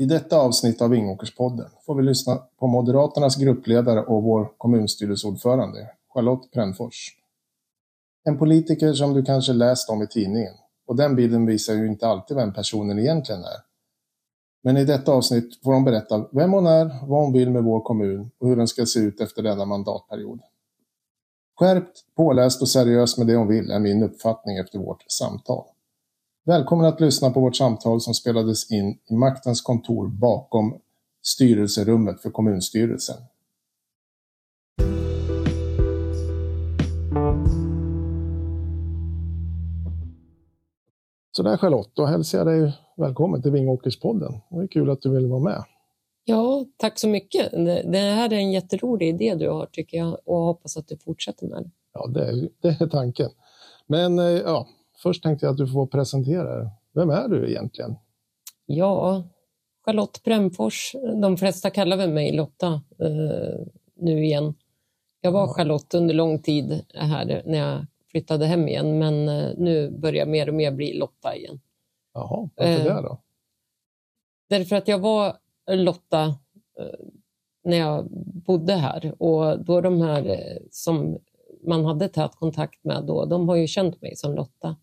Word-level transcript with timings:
I 0.00 0.06
detta 0.06 0.36
avsnitt 0.36 0.82
av 0.82 0.90
Vingåkerspodden 0.90 1.66
får 1.86 1.94
vi 1.94 2.02
lyssna 2.02 2.36
på 2.58 2.66
Moderaternas 2.66 3.36
gruppledare 3.36 4.00
och 4.00 4.22
vår 4.22 4.52
kommunstyrelseordförande, 4.58 5.90
Charlotte 6.14 6.50
Prännfors. 6.52 7.16
En 8.24 8.38
politiker 8.38 8.92
som 8.92 9.14
du 9.14 9.22
kanske 9.24 9.52
läst 9.52 9.90
om 9.90 10.02
i 10.02 10.06
tidningen, 10.06 10.54
och 10.86 10.96
den 10.96 11.16
bilden 11.16 11.46
visar 11.46 11.74
ju 11.74 11.86
inte 11.86 12.06
alltid 12.06 12.36
vem 12.36 12.52
personen 12.52 12.98
egentligen 12.98 13.40
är. 13.40 13.60
Men 14.62 14.76
i 14.76 14.84
detta 14.84 15.12
avsnitt 15.12 15.62
får 15.64 15.72
hon 15.72 15.84
berätta 15.84 16.28
vem 16.32 16.52
hon 16.52 16.66
är, 16.66 17.06
vad 17.06 17.22
hon 17.22 17.32
vill 17.32 17.50
med 17.50 17.64
vår 17.64 17.80
kommun 17.80 18.30
och 18.38 18.48
hur 18.48 18.56
den 18.56 18.68
ska 18.68 18.86
se 18.86 19.00
ut 19.00 19.20
efter 19.20 19.42
denna 19.42 19.64
mandatperiod. 19.64 20.40
Skärpt, 21.58 22.04
påläst 22.16 22.62
och 22.62 22.68
seriös 22.68 23.18
med 23.18 23.26
det 23.26 23.36
hon 23.36 23.48
vill 23.48 23.70
är 23.70 23.78
min 23.78 24.02
uppfattning 24.02 24.56
efter 24.56 24.78
vårt 24.78 25.04
samtal. 25.08 25.64
Välkommen 26.44 26.86
att 26.86 27.00
lyssna 27.00 27.30
på 27.30 27.40
vårt 27.40 27.56
samtal 27.56 28.00
som 28.00 28.14
spelades 28.14 28.70
in 28.72 28.98
i 29.10 29.14
maktens 29.14 29.62
kontor 29.62 30.08
bakom 30.08 30.80
styrelserummet 31.22 32.22
för 32.22 32.30
kommunstyrelsen. 32.30 33.16
Så 41.36 41.42
där 41.42 41.56
Charlotte, 41.56 41.90
då 41.94 42.06
hälsar 42.06 42.38
jag 42.38 42.46
dig 42.46 42.72
välkommen 42.96 43.42
till 43.42 43.52
Vingåkerspodden. 43.52 44.32
Det 44.50 44.62
är 44.62 44.66
kul 44.66 44.90
att 44.90 45.02
du 45.02 45.10
vill 45.10 45.26
vara 45.26 45.40
med. 45.40 45.64
Ja, 46.24 46.66
tack 46.76 46.98
så 46.98 47.08
mycket. 47.08 47.50
Det 47.92 47.98
här 47.98 48.32
är 48.32 48.36
en 48.36 48.52
jätterolig 48.52 49.08
idé 49.08 49.34
du 49.34 49.48
har 49.48 49.66
tycker 49.66 49.98
jag 49.98 50.18
och 50.24 50.36
hoppas 50.36 50.76
att 50.76 50.88
du 50.88 50.96
fortsätter 50.96 51.46
med 51.46 51.62
det. 51.62 51.70
Ja, 51.92 52.06
det 52.06 52.28
är, 52.28 52.48
det 52.60 52.80
är 52.80 52.86
tanken. 52.86 53.30
Men 53.86 54.18
eh, 54.18 54.24
ja, 54.24 54.66
först 55.02 55.22
tänkte 55.22 55.46
jag 55.46 55.52
att 55.52 55.58
du 55.58 55.66
får 55.66 55.86
presentera. 55.86 56.70
Vem 56.94 57.10
är 57.10 57.28
du 57.28 57.50
egentligen? 57.50 57.96
Ja, 58.66 59.24
Charlotte 59.84 60.22
Brämfors. 60.22 60.94
De 61.22 61.36
flesta 61.36 61.70
kallar 61.70 61.96
väl 61.96 62.12
mig 62.12 62.32
Lotta 62.32 62.72
eh, 62.98 63.66
nu 63.96 64.24
igen. 64.24 64.54
Jag 65.20 65.32
var. 65.32 65.48
Charlotte 65.48 65.94
under 65.94 66.14
lång 66.14 66.42
tid 66.42 66.84
här 66.94 67.42
när 67.46 67.58
jag 67.58 67.86
flyttade 68.10 68.46
hem 68.46 68.68
igen, 68.68 68.98
men 68.98 69.28
eh, 69.28 69.50
nu 69.56 69.90
börjar 69.90 70.26
mer 70.26 70.48
och 70.48 70.54
mer 70.54 70.72
bli 70.72 70.98
Lotta 70.98 71.36
igen. 71.36 71.60
Jaha, 72.14 72.48
varför 72.56 72.88
eh, 72.88 72.96
det 72.96 73.02
då? 73.02 73.18
Därför 74.48 74.76
att 74.76 74.88
jag 74.88 74.98
var 74.98 75.36
Lotta 75.70 76.24
eh, 76.78 77.06
när 77.64 77.76
jag 77.76 78.10
bodde 78.46 78.72
här 78.72 79.22
och 79.22 79.64
då 79.64 79.80
de 79.80 80.00
här 80.00 80.26
eh, 80.26 80.56
som 80.70 81.18
man 81.62 81.84
hade 81.84 82.08
tät 82.08 82.36
kontakt 82.36 82.84
med 82.84 83.04
då, 83.06 83.24
de 83.24 83.48
har 83.48 83.56
ju 83.56 83.66
känt 83.66 84.02
mig 84.02 84.16
som 84.16 84.34
Lotta. 84.34 84.76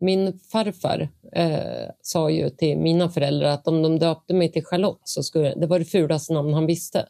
Min 0.00 0.38
farfar 0.38 1.08
eh, 1.32 1.90
sa 2.02 2.30
ju 2.30 2.50
till 2.50 2.78
mina 2.78 3.08
föräldrar 3.08 3.48
att 3.48 3.68
om 3.68 3.82
de 3.82 3.98
döpte 3.98 4.34
mig 4.34 4.52
till 4.52 4.64
Charlotte 4.64 5.02
så 5.04 5.22
skulle 5.22 5.54
det 5.54 5.66
var 5.66 5.78
det 5.78 5.84
fulaste 5.84 6.32
namn 6.32 6.54
han 6.54 6.66
visste. 6.66 7.08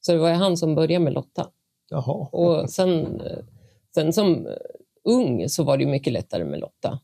Så 0.00 0.12
det 0.12 0.18
var 0.18 0.30
han 0.30 0.56
som 0.56 0.74
började 0.74 1.04
med 1.04 1.12
Lotta. 1.12 1.50
Jaha. 1.90 2.28
Och 2.32 2.70
sen, 2.70 3.20
eh, 3.20 3.38
sen 3.94 4.12
som 4.12 4.48
ung 5.04 5.48
så 5.48 5.64
var 5.64 5.76
det 5.76 5.86
mycket 5.86 6.12
lättare 6.12 6.44
med 6.44 6.60
Lotta. 6.60 7.00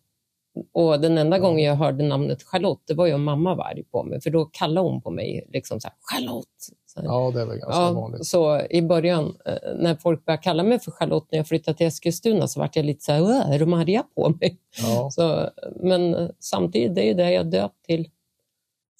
Och 0.72 1.00
den 1.00 1.18
enda 1.18 1.38
gången 1.38 1.64
jag 1.64 1.74
hörde 1.74 2.04
namnet 2.04 2.42
Charlotte, 2.42 2.82
det 2.86 2.94
var 2.94 3.06
ju 3.06 3.14
om 3.14 3.24
mamma 3.24 3.54
var 3.54 3.64
arg 3.64 3.84
på 3.84 4.02
mig, 4.02 4.20
för 4.20 4.30
då 4.30 4.44
kallade 4.44 4.88
hon 4.88 5.02
på 5.02 5.10
mig 5.10 5.46
liksom 5.52 5.80
så 5.80 5.88
här, 5.88 5.96
Charlotte. 6.00 6.46
Så 6.86 7.00
här. 7.00 7.06
Ja, 7.06 7.30
det 7.34 7.40
är 7.40 7.46
väl 7.46 7.58
ganska 7.58 7.80
ja, 7.80 7.92
vanligt. 7.92 8.26
Så 8.26 8.60
i 8.70 8.82
början, 8.82 9.36
eh, 9.46 9.54
när 9.76 9.94
folk 9.94 10.24
började 10.24 10.42
kalla 10.42 10.62
mig 10.62 10.78
för 10.78 10.90
Charlotte 10.90 11.26
när 11.30 11.38
jag 11.38 11.48
flyttade 11.48 11.76
till 11.76 11.86
Eskilstuna, 11.86 12.48
så 12.48 12.60
vart 12.60 12.76
jag 12.76 12.84
lite 12.84 13.04
så 13.04 13.12
här, 13.12 13.54
är 13.54 13.58
de 13.58 13.72
arga 13.72 14.04
på 14.14 14.34
mig? 14.40 14.58
Ja. 14.82 15.10
Så, 15.10 15.50
men 15.76 16.32
samtidigt, 16.38 16.94
det 16.94 17.10
är 17.10 17.14
det 17.14 17.32
jag 17.32 17.46
döpt 17.46 17.84
till. 17.84 18.10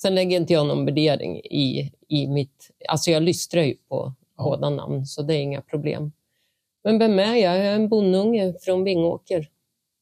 Sen 0.03 0.15
lägger 0.15 0.37
inte 0.37 0.53
jag 0.53 0.67
någon 0.67 0.85
värdering 0.85 1.37
i, 1.37 1.93
i 2.09 2.27
mitt... 2.27 2.71
Alltså 2.89 3.11
jag 3.11 3.23
lystrar 3.23 3.63
ju 3.63 3.75
på 3.89 4.15
ja. 4.37 4.45
båda 4.45 4.71
namn, 4.71 5.07
så 5.07 5.23
det 5.23 5.35
är 5.35 5.41
inga 5.41 5.61
problem. 5.61 6.13
Men 6.85 6.99
vem 6.99 7.19
är 7.19 7.35
jag? 7.35 7.57
Jag 7.57 7.67
är 7.67 7.75
en 7.75 7.89
bondunge 7.89 8.55
från 8.61 8.85
Vingåker. 8.85 9.49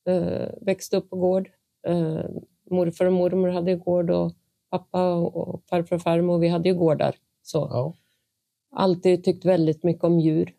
Eh, 0.09 0.49
växte 0.61 0.97
upp 0.97 1.11
på 1.11 1.17
gård. 1.17 1.51
Eh, 1.87 2.25
morfar 2.71 3.05
och 3.05 3.13
mormor 3.13 3.49
hade 3.49 3.77
gård 3.77 4.11
och 4.11 4.33
pappa 4.71 5.15
och 5.15 5.63
farfar 5.71 5.97
och 5.97 6.03
farmor, 6.03 6.39
vi 6.39 6.49
hade 6.49 6.69
ju 6.69 6.75
gårdar. 6.75 7.15
Så. 7.43 7.59
Ja. 7.59 7.95
Alltid 8.75 9.25
tyckt 9.25 9.45
väldigt 9.45 9.83
mycket 9.83 10.05
om 10.05 10.21
djur. 10.21 10.55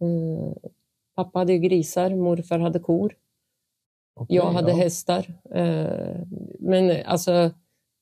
Eh, 0.00 0.70
pappa 1.14 1.38
hade 1.38 1.58
grisar, 1.58 2.14
morfar 2.14 2.58
hade 2.58 2.78
kor. 2.78 3.14
Okay, 4.16 4.36
jag 4.36 4.52
hade 4.52 4.70
ja. 4.70 4.76
hästar. 4.76 5.34
Eh, 5.54 6.20
men 6.58 7.06
alltså, 7.06 7.50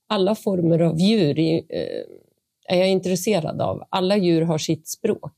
alla 0.08 0.34
former 0.34 0.78
av 0.78 0.98
djur 0.98 1.38
eh, 1.38 2.04
är 2.68 2.78
jag 2.78 2.90
intresserad 2.90 3.60
av. 3.60 3.84
Alla 3.88 4.16
djur 4.16 4.42
har 4.42 4.58
sitt 4.58 4.88
språk. 4.88 5.36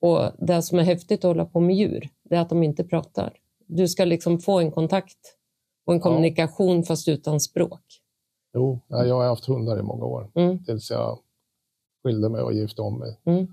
Och 0.00 0.46
Det 0.46 0.62
som 0.62 0.78
är 0.78 0.82
häftigt 0.82 1.18
att 1.18 1.28
hålla 1.28 1.44
på 1.44 1.60
med 1.60 1.76
djur, 1.76 2.08
det 2.22 2.36
är 2.36 2.40
att 2.40 2.48
de 2.48 2.62
inte 2.62 2.84
pratar. 2.84 3.32
Du 3.66 3.88
ska 3.88 4.04
liksom 4.04 4.38
få 4.38 4.58
en 4.58 4.70
kontakt 4.70 5.18
och 5.86 5.94
en 5.94 6.00
kommunikation 6.00 6.76
ja. 6.76 6.82
fast 6.82 7.08
utan 7.08 7.40
språk. 7.40 7.82
Jo, 8.54 8.80
jag 8.88 9.14
har 9.14 9.26
haft 9.26 9.44
hundar 9.44 9.78
i 9.78 9.82
många 9.82 10.04
år, 10.04 10.30
mm. 10.34 10.64
tills 10.64 10.90
jag 10.90 11.18
skilde 12.02 12.28
mig 12.28 12.42
och 12.42 12.52
gifte 12.52 12.82
om 12.82 12.98
mig. 12.98 13.20
Mm. 13.24 13.46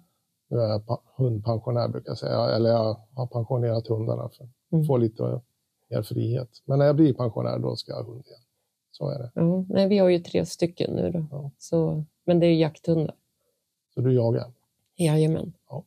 Nu 0.49 0.57
är 0.57 0.67
jag 0.67 0.99
hundpensionär 1.17 1.87
brukar 1.87 2.11
jag 2.11 2.17
säga, 2.17 2.49
eller 2.49 2.69
jag 2.69 2.97
har 3.13 3.27
pensionerat 3.27 3.87
hundarna 3.87 4.29
för 4.29 4.43
att 4.43 4.71
mm. 4.71 4.85
få 4.85 4.97
lite 4.97 5.41
mer 5.89 6.01
frihet. 6.01 6.49
Men 6.65 6.79
när 6.79 6.85
jag 6.85 6.95
blir 6.95 7.13
pensionär 7.13 7.59
då 7.59 7.75
ska 7.75 7.91
jag 7.91 7.97
ha 7.97 8.11
hund 8.11 8.25
igen. 8.25 8.39
Så 8.91 9.09
är 9.09 9.19
det. 9.19 9.31
Ja, 9.35 9.65
nej, 9.69 9.87
vi 9.87 9.97
har 9.97 10.09
ju 10.09 10.19
tre 10.19 10.45
stycken 10.45 10.95
nu 10.95 11.11
då. 11.11 11.25
Ja. 11.31 11.51
Så, 11.57 12.05
men 12.25 12.39
det 12.39 12.45
är 12.45 12.55
jakthundar. 12.55 13.15
Så 13.93 14.01
du 14.01 14.13
jagar? 14.13 14.51
Jajamän. 14.95 15.53
Ja. 15.69 15.83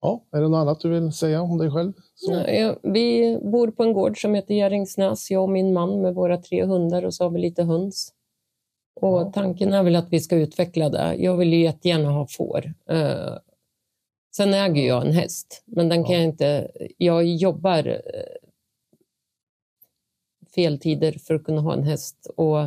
Ja, 0.00 0.24
är 0.30 0.40
det 0.40 0.48
något 0.48 0.58
annat 0.58 0.80
du 0.80 0.88
vill 0.88 1.12
säga 1.12 1.42
om 1.42 1.58
dig 1.58 1.70
själv? 1.70 1.92
Ja, 2.28 2.76
vi 2.82 3.38
bor 3.42 3.70
på 3.70 3.82
en 3.82 3.92
gård 3.92 4.20
som 4.20 4.34
heter 4.34 4.54
Gäringsnäs, 4.54 5.30
jag 5.30 5.42
och 5.42 5.48
min 5.48 5.72
man 5.72 6.00
med 6.00 6.14
våra 6.14 6.38
tre 6.38 6.64
hundar 6.64 7.04
och 7.04 7.14
så 7.14 7.24
har 7.24 7.30
vi 7.30 7.40
lite 7.40 7.62
höns. 7.62 8.14
Och. 9.00 9.32
Tanken 9.32 9.72
är 9.72 9.82
väl 9.82 9.96
att 9.96 10.12
vi 10.12 10.20
ska 10.20 10.36
utveckla 10.36 10.88
det. 10.88 11.14
Jag 11.14 11.36
vill 11.36 11.52
ju 11.52 11.62
jättegärna 11.62 12.10
ha 12.10 12.26
får. 12.26 12.74
Uh, 12.90 13.38
sen 14.36 14.54
äger 14.54 14.82
jag 14.82 15.06
en 15.06 15.12
häst, 15.12 15.62
men 15.66 15.88
den 15.88 16.04
kan 16.04 16.12
ja. 16.12 16.18
jag 16.18 16.28
inte... 16.28 16.70
Jag 16.98 17.24
jobbar 17.24 17.88
uh, 17.88 17.96
fel 20.54 20.78
tider 20.78 21.12
för 21.12 21.34
att 21.34 21.44
kunna 21.44 21.60
ha 21.60 21.72
en 21.72 21.82
häst. 21.82 22.30
Och 22.36 22.58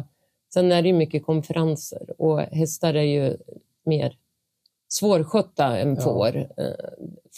sen 0.54 0.72
är 0.72 0.82
det 0.82 0.94
mycket 0.94 1.26
konferenser 1.26 2.22
och 2.22 2.40
hästar 2.40 2.94
är 2.94 3.02
ju 3.02 3.38
mer 3.86 4.18
svårskötta 4.88 5.78
än 5.78 5.98
får. 5.98 6.50
Ja. 6.58 6.66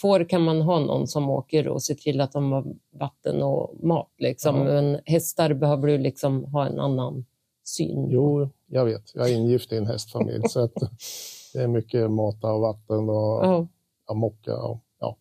Får 0.00 0.28
kan 0.28 0.42
man 0.42 0.62
ha 0.62 0.78
någon 0.78 1.06
som 1.06 1.30
åker 1.30 1.68
och 1.68 1.82
ser 1.82 1.94
till 1.94 2.20
att 2.20 2.32
de 2.32 2.52
har 2.52 2.64
vatten 2.90 3.42
och 3.42 3.84
mat. 3.84 4.10
Liksom. 4.18 4.56
Ja. 4.56 4.64
Men 4.64 5.00
hästar 5.04 5.54
behöver 5.54 5.86
du 5.86 5.98
liksom 5.98 6.44
ha 6.44 6.66
en 6.66 6.80
annan 6.80 7.24
syn. 7.64 8.06
Jo, 8.10 8.48
jag 8.66 8.84
vet. 8.84 9.14
Jag 9.14 9.30
är 9.30 9.34
ingift 9.34 9.72
i 9.72 9.76
en 9.76 9.86
hästfamilj. 9.86 10.48
så 10.48 10.68
det 11.52 11.62
är 11.62 11.68
mycket 11.68 12.10
mat 12.10 12.44
och 12.44 12.60
vatten 12.60 13.08
och 13.08 13.44
ja. 13.44 13.66
Ja, 14.08 14.14
mocka. 14.14 14.56
Och, 14.56 14.80
ja. 15.00 15.16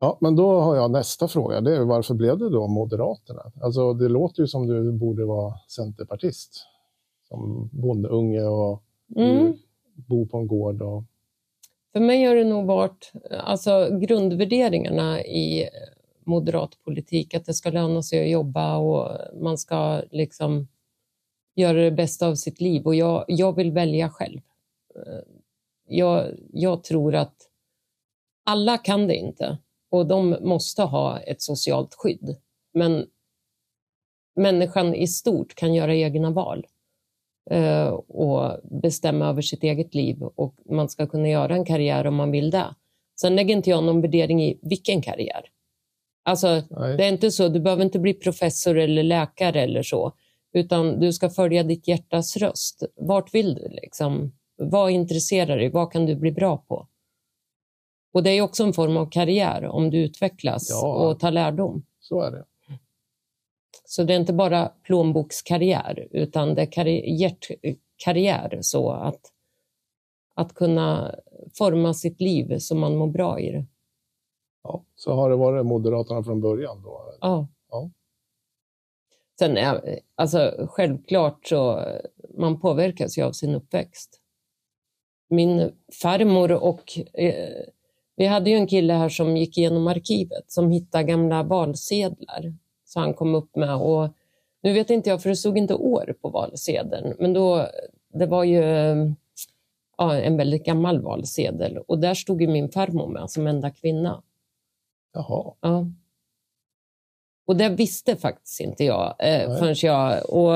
ja, 0.00 0.18
men 0.20 0.36
då 0.36 0.60
har 0.60 0.76
jag 0.76 0.90
nästa 0.90 1.28
fråga. 1.28 1.60
Det 1.60 1.76
är 1.76 1.84
varför 1.84 2.14
blev 2.14 2.38
det 2.38 2.50
då 2.50 2.66
Moderaterna? 2.66 3.52
Alltså, 3.62 3.92
det 3.92 4.08
låter 4.08 4.42
ju 4.42 4.46
som 4.46 4.66
du 4.66 4.92
borde 4.92 5.24
vara 5.24 5.54
centerpartist. 5.68 6.66
Som 7.28 7.70
bondeunge 7.72 8.42
och 8.42 8.82
mm 9.16 9.54
bo 9.96 10.26
på 10.26 10.38
en 10.38 10.46
gård? 10.46 10.82
Och... 10.82 11.04
För 11.94 12.00
mig 12.00 12.24
har 12.24 12.34
det 12.34 12.44
nog 12.44 12.66
varit 12.66 13.12
alltså, 13.30 13.98
grundvärderingarna 13.98 15.24
i 15.24 15.68
moderat 16.24 16.82
politik, 16.84 17.34
att 17.34 17.44
det 17.44 17.54
ska 17.54 17.70
löna 17.70 18.02
sig 18.02 18.22
att 18.22 18.30
jobba 18.30 18.76
och 18.76 19.18
man 19.42 19.58
ska 19.58 20.02
liksom 20.10 20.68
göra 21.54 21.78
det 21.78 21.90
bästa 21.90 22.28
av 22.28 22.34
sitt 22.34 22.60
liv. 22.60 22.86
Och 22.86 22.94
jag, 22.94 23.24
jag 23.28 23.56
vill 23.56 23.72
välja 23.72 24.10
själv. 24.10 24.40
Eh, 24.94 25.22
jag, 25.86 26.26
jag 26.52 26.84
tror 26.84 27.14
att 27.14 27.36
alla 28.44 28.78
kan 28.78 29.06
det 29.06 29.16
inte 29.16 29.58
och 29.90 30.06
de 30.06 30.36
måste 30.40 30.82
ha 30.82 31.20
ett 31.20 31.42
socialt 31.42 31.94
skydd. 31.94 32.36
Men 32.72 33.06
människan 34.36 34.94
i 34.94 35.06
stort 35.06 35.54
kan 35.54 35.74
göra 35.74 35.94
egna 35.94 36.30
val. 36.30 36.66
Eh, 37.50 37.88
och 37.88 38.60
bestämma 38.82 39.26
över 39.26 39.42
sitt 39.42 39.62
eget 39.62 39.94
liv 39.94 40.22
och 40.22 40.54
man 40.70 40.88
ska 40.88 41.06
kunna 41.06 41.28
göra 41.28 41.54
en 41.54 41.64
karriär 41.64 42.06
om 42.06 42.14
man 42.14 42.30
vill 42.30 42.50
det. 42.50 42.74
Sen 43.20 43.36
lägger 43.36 43.56
inte 43.56 43.70
jag 43.70 43.84
någon 43.84 44.00
värdering 44.00 44.42
i 44.42 44.58
vilken 44.62 45.02
karriär. 45.02 45.50
Alltså, 46.24 46.62
det 46.70 47.04
är 47.04 47.08
inte 47.08 47.30
så, 47.30 47.48
du 47.48 47.60
behöver 47.60 47.84
inte 47.84 47.98
bli 47.98 48.14
professor 48.14 48.78
eller 48.78 49.02
läkare 49.02 49.60
eller 49.60 49.82
så, 49.82 50.12
utan 50.52 51.00
du 51.00 51.12
ska 51.12 51.30
följa 51.30 51.62
ditt 51.62 51.88
hjärtas 51.88 52.36
röst. 52.36 52.82
Vart 52.96 53.34
vill 53.34 53.54
du? 53.54 53.68
Liksom? 53.68 54.32
Vad 54.56 54.90
intresserar 54.90 55.56
dig? 55.56 55.70
Vad 55.70 55.92
kan 55.92 56.06
du 56.06 56.16
bli 56.16 56.32
bra 56.32 56.56
på? 56.56 56.88
Och 58.14 58.22
Det 58.22 58.30
är 58.30 58.42
också 58.42 58.64
en 58.64 58.72
form 58.72 58.96
av 58.96 59.10
karriär 59.10 59.64
om 59.64 59.90
du 59.90 59.98
utvecklas 59.98 60.70
ja, 60.70 60.94
och 60.94 61.20
tar 61.20 61.30
lärdom. 61.30 61.84
Så 62.00 62.20
är 62.20 62.30
det. 62.30 62.44
Så 63.94 64.04
det 64.04 64.14
är 64.14 64.20
inte 64.20 64.32
bara 64.32 64.72
plånbokskarriär, 64.82 66.08
utan 66.10 66.54
det 66.54 66.62
är 66.62 66.72
karri 66.72 67.14
hjärtkarriär 67.16 68.58
så 68.60 68.90
att, 68.90 69.20
att 70.34 70.54
kunna 70.54 71.14
forma 71.58 71.94
sitt 71.94 72.20
liv 72.20 72.58
så 72.58 72.74
man 72.74 72.96
mår 72.96 73.06
bra 73.06 73.40
i 73.40 73.50
det. 73.50 73.66
Ja, 74.62 74.84
så 74.94 75.14
har 75.14 75.30
det 75.30 75.36
varit 75.36 75.66
Moderaterna 75.66 76.22
från 76.22 76.40
början 76.40 76.82
då? 76.82 77.14
Ja. 77.20 77.48
ja. 77.70 77.90
Sen 79.38 79.56
är, 79.56 80.00
alltså 80.14 80.66
självklart 80.70 81.46
så 81.46 81.80
man 82.38 82.60
påverkas 82.60 83.18
ju 83.18 83.22
av 83.22 83.32
sin 83.32 83.54
uppväxt. 83.54 84.20
Min 85.28 85.72
farmor 86.02 86.52
och 86.52 86.98
eh, 87.12 87.64
vi 88.16 88.26
hade 88.26 88.50
ju 88.50 88.56
en 88.56 88.66
kille 88.66 88.92
här 88.92 89.08
som 89.08 89.36
gick 89.36 89.58
igenom 89.58 89.86
arkivet 89.86 90.44
som 90.46 90.70
hittade 90.70 91.04
gamla 91.04 91.42
valsedlar. 91.42 92.63
Så 92.94 93.00
han 93.00 93.14
kom 93.14 93.34
upp 93.34 93.56
med 93.56 93.74
och 93.74 94.08
nu 94.62 94.72
vet 94.72 94.90
inte 94.90 95.10
jag 95.10 95.22
för 95.22 95.28
det 95.28 95.36
stod 95.36 95.58
inte 95.58 95.74
år 95.74 96.14
på 96.20 96.28
valsedeln 96.28 97.16
men 97.18 97.32
då 97.32 97.68
det 98.12 98.26
var 98.26 98.44
ju 98.44 98.62
ja, 99.98 100.14
en 100.14 100.36
väldigt 100.36 100.64
gammal 100.64 101.00
valsedel 101.00 101.78
och 101.78 101.98
där 101.98 102.14
stod 102.14 102.40
ju 102.42 102.48
min 102.48 102.68
farmor 102.68 103.08
med 103.08 103.30
som 103.30 103.46
enda 103.46 103.70
kvinna. 103.70 104.22
Jaha. 105.12 105.54
Ja. 105.60 105.86
Och 107.46 107.56
det 107.56 107.68
visste 107.68 108.16
faktiskt 108.16 108.60
inte 108.60 108.84
jag 108.84 109.14
eh, 109.18 109.58
förrän 109.58 109.74
jag... 109.82 110.30
Och, 110.30 110.52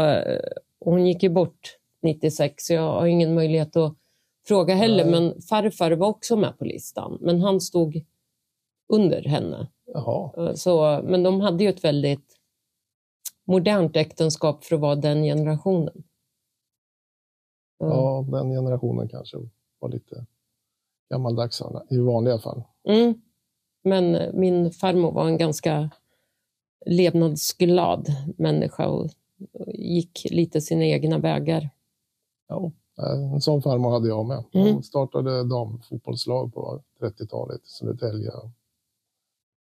och 0.81 0.93
hon 0.93 1.07
gick 1.07 1.23
ju 1.23 1.29
bort 1.29 1.77
96 2.03 2.67
så 2.67 2.73
jag 2.73 2.93
har 2.93 3.07
ingen 3.07 3.35
möjlighet 3.35 3.77
att 3.77 3.95
fråga 4.47 4.75
heller. 4.75 5.05
Nej. 5.05 5.13
Men 5.13 5.43
farfar 5.43 5.91
var 5.91 6.09
också 6.09 6.37
med 6.37 6.59
på 6.59 6.65
listan, 6.65 7.19
men 7.21 7.41
han 7.41 7.61
stod 7.61 8.05
under 8.89 9.23
henne. 9.23 9.69
Jaha. 9.95 10.31
Eh, 10.37 10.55
så, 10.55 11.01
men 11.05 11.23
de 11.23 11.41
hade 11.41 11.65
ju 11.65 11.71
ett 11.71 11.85
väldigt 11.85 12.35
modernt 13.45 13.97
äktenskap 13.97 14.65
för 14.65 14.75
att 14.75 14.81
vara 14.81 14.95
den 14.95 15.23
generationen. 15.23 16.05
Ja, 17.79 18.25
den 18.29 18.51
generationen 18.51 19.09
kanske 19.09 19.37
var 19.79 19.89
lite 19.89 20.27
gammaldags 21.11 21.63
i 21.91 21.99
vanliga 21.99 22.39
fall. 22.39 22.63
Mm. 22.89 23.21
Men 23.85 24.15
eh, 24.15 24.33
min 24.33 24.71
farmor 24.71 25.13
var 25.13 25.27
en 25.27 25.39
ganska 25.39 25.91
levnadsglad 26.87 28.09
människa 28.37 28.89
och 28.89 29.11
gick 29.75 30.27
lite 30.31 30.61
sina 30.61 30.85
egna 30.85 31.19
vägar. 31.19 31.71
Ja, 32.49 32.73
en 33.33 33.41
sån 33.41 33.63
farmor 33.63 33.91
hade 33.91 34.09
jag 34.09 34.27
med. 34.27 34.45
Hon 34.53 34.69
mm. 34.69 34.83
startade 34.83 35.45
damfotbollslag 35.45 36.55
på 36.55 36.83
30-talet 37.01 37.61
i 37.65 37.69
Södertälje. 37.69 38.31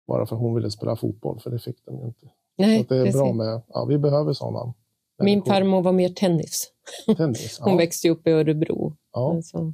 Bara 0.08 0.26
för 0.26 0.36
hon 0.36 0.56
ville 0.56 0.72
spela 0.72 0.96
fotboll, 0.96 1.40
för 1.40 1.50
det 1.50 1.60
fick 1.60 1.86
de 1.86 2.00
ju 2.00 2.06
inte. 2.06 2.30
Nej, 2.58 2.80
Så 2.80 2.94
det 2.94 3.00
är 3.00 3.06
precis. 3.06 3.22
bra 3.22 3.34
med, 3.34 3.62
ja, 3.68 3.86
vi 3.86 3.98
behöver 3.98 4.34
sådana. 4.34 4.74
Min 5.20 5.44
farmor 5.44 5.82
var 5.82 5.92
mer 5.92 6.10
tennis. 6.10 6.72
tennis 7.18 7.60
hon 7.62 7.72
ja. 7.72 7.78
växte 7.78 8.10
upp 8.10 8.28
i 8.28 8.32
Örebro. 8.32 8.94
Ja. 9.14 9.34
Alltså, 9.36 9.74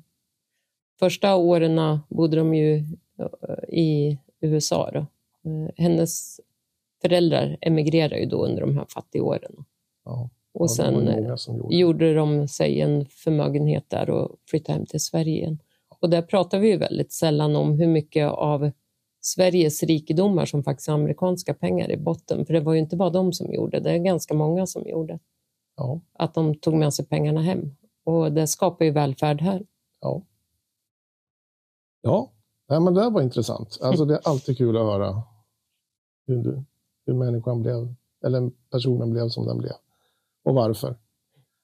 första 1.00 1.36
åren 1.36 2.00
bodde 2.10 2.38
de 2.38 2.54
ju 2.54 2.86
i 3.68 4.20
USA. 4.42 4.92
Då. 4.92 5.00
Eh, 5.50 5.70
hennes 5.78 6.40
föräldrar 7.02 7.58
emigrerade 7.62 8.20
ju 8.20 8.26
då 8.26 8.46
under 8.46 8.62
de 8.62 8.78
här 8.78 8.86
fattiga 8.90 9.24
åren. 9.24 9.66
Ja. 10.06 10.30
Och 10.54 10.72
sen 10.72 10.94
gjorde. 11.48 11.76
gjorde 11.76 12.14
de 12.14 12.48
sig 12.48 12.82
en 12.82 13.06
förmögenhet 13.06 13.90
där 13.90 14.10
och 14.10 14.38
flyttade 14.50 14.78
hem 14.78 14.86
till 14.86 15.00
Sverige 15.00 15.38
igen. 15.38 15.60
Och 16.00 16.10
där 16.10 16.22
pratar 16.22 16.60
vi 16.60 16.68
ju 16.70 16.78
väldigt 16.78 17.12
sällan 17.12 17.56
om 17.56 17.80
hur 17.80 17.88
mycket 17.88 18.32
av 18.32 18.72
Sveriges 19.26 19.84
rikedomar 19.84 20.46
som 20.46 20.64
faktiskt 20.64 20.90
är 20.90 20.94
amerikanska 20.94 21.54
pengar 21.54 21.92
i 21.92 21.98
botten. 21.98 22.46
För 22.46 22.54
det 22.54 22.60
var 22.60 22.74
ju 22.74 22.80
inte 22.80 22.96
bara 22.96 23.10
de 23.10 23.34
som 23.34 23.54
gjorde 23.54 23.80
det, 23.80 23.92
är 23.92 23.98
ganska 23.98 24.34
många 24.34 24.68
som 24.68 24.88
gjorde. 24.88 25.20
Ja. 25.76 26.02
Att 26.14 26.34
de 26.34 26.56
tog 26.56 26.74
med 26.74 26.94
sig 26.94 27.06
pengarna 27.06 27.42
hem. 27.42 27.76
Och 28.04 28.32
det 28.32 28.48
skapar 28.48 28.86
ju 28.86 28.92
välfärd 28.92 29.42
här. 29.42 29.66
Ja. 30.02 30.22
Ja, 32.02 32.32
Nej, 32.70 32.80
men 32.80 32.94
det 32.94 33.10
var 33.10 33.22
intressant. 33.22 33.80
Alltså, 33.82 34.06
det 34.06 34.14
är 34.14 34.22
alltid 34.24 34.58
kul 34.58 34.78
att 34.78 34.84
höra 34.84 35.24
hur, 36.28 36.44
du, 36.44 36.64
hur 37.06 37.14
människan 37.14 37.62
blev, 37.62 37.94
eller 38.26 38.52
personen 38.72 39.12
blev 39.12 39.30
som 39.30 39.46
den 39.46 39.58
blev 39.58 39.74
och 40.44 40.56
varför. 40.56 40.96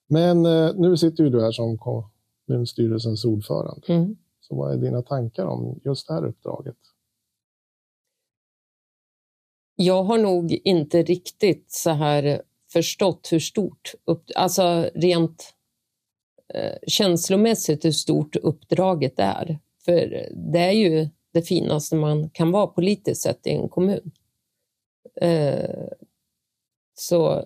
Men 0.07 0.45
eh, 0.45 0.75
nu 0.75 0.97
sitter 0.97 1.23
ju 1.23 1.29
du 1.29 1.41
här 1.41 1.51
som 1.51 1.77
kommunstyrelsens 1.77 3.25
ordförande. 3.25 3.87
Mm. 3.87 4.17
Så 4.41 4.55
vad 4.55 4.73
är 4.73 4.77
dina 4.77 5.01
tankar 5.01 5.45
om 5.45 5.79
just 5.83 6.07
det 6.07 6.13
här 6.13 6.25
uppdraget? 6.25 6.77
Jag 9.81 10.03
har 10.03 10.17
nog 10.17 10.51
inte 10.63 11.03
riktigt 11.03 11.71
så 11.71 11.89
här 11.89 12.41
förstått 12.71 13.29
hur 13.31 13.39
stort, 13.39 13.93
upp, 14.05 14.23
alltså 14.35 14.89
rent 14.95 15.55
eh, 16.53 16.77
känslomässigt 16.87 17.85
hur 17.85 17.91
stort 17.91 18.35
uppdraget 18.35 19.13
är. 19.19 19.59
För 19.85 20.29
det 20.51 20.59
är 20.59 20.71
ju 20.71 21.09
det 21.31 21.41
finaste 21.41 21.95
man 21.95 22.29
kan 22.29 22.51
vara 22.51 22.67
politiskt 22.67 23.21
sett 23.21 23.47
i 23.47 23.49
en 23.49 23.69
kommun. 23.69 24.11
Eh, 25.21 25.87
så, 26.93 27.45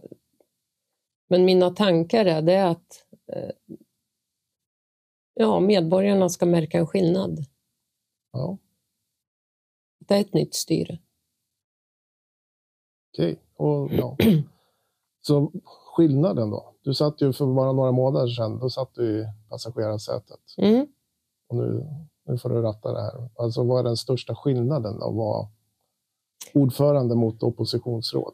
men 1.29 1.45
mina 1.45 1.69
tankar 1.69 2.25
är 2.25 2.41
det 2.41 2.67
att 2.67 3.05
eh, 3.33 3.51
ja, 5.33 5.59
medborgarna 5.59 6.29
ska 6.29 6.45
märka 6.45 6.77
en 6.77 6.87
skillnad. 6.87 7.45
Ja. 8.31 8.57
Det 9.99 10.15
är 10.15 10.21
ett 10.21 10.33
nytt 10.33 10.53
styre. 10.53 10.99
Okej, 13.13 13.39
och 13.57 13.93
ja. 13.93 14.17
Så 15.21 15.51
skillnaden 15.95 16.49
då? 16.49 16.73
Du 16.81 16.93
satt 16.93 17.21
ju 17.21 17.33
för 17.33 17.45
bara 17.45 17.71
några 17.71 17.91
månader 17.91 18.27
sedan, 18.27 18.59
då 18.59 18.69
satt 18.69 18.95
du 18.95 19.19
i 19.19 19.25
passagerarsätet. 19.49 20.39
Mm. 20.57 20.87
Och 21.49 21.55
nu 21.55 21.85
nu 22.25 22.37
får 22.37 22.49
du 22.49 22.61
ratta 22.61 22.93
det 22.93 23.01
här. 23.01 23.29
Alltså 23.35 23.63
vad 23.63 23.79
är 23.79 23.83
den 23.83 23.97
största 23.97 24.35
skillnaden 24.35 24.95
att 24.95 25.15
vara 25.15 25.47
ordförande 26.53 27.15
mot 27.15 27.43
oppositionsråd? 27.43 28.33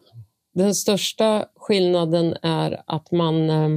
Den 0.54 0.76
största 0.76 1.46
skillnaden 1.56 2.36
är 2.42 2.84
att 2.86 3.12
man, 3.12 3.50
eh, 3.50 3.70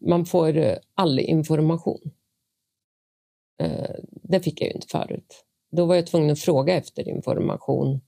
man 0.00 0.26
får 0.26 0.78
all 0.94 1.18
information. 1.18 2.10
Eh, 3.60 3.94
det 4.22 4.40
fick 4.40 4.60
jag 4.60 4.68
ju 4.68 4.74
inte 4.74 4.86
förut. 4.86 5.44
Då 5.70 5.84
var 5.84 5.94
jag 5.94 6.06
tvungen 6.06 6.30
att 6.30 6.40
fråga 6.40 6.74
efter 6.74 7.08
information. 7.08 8.00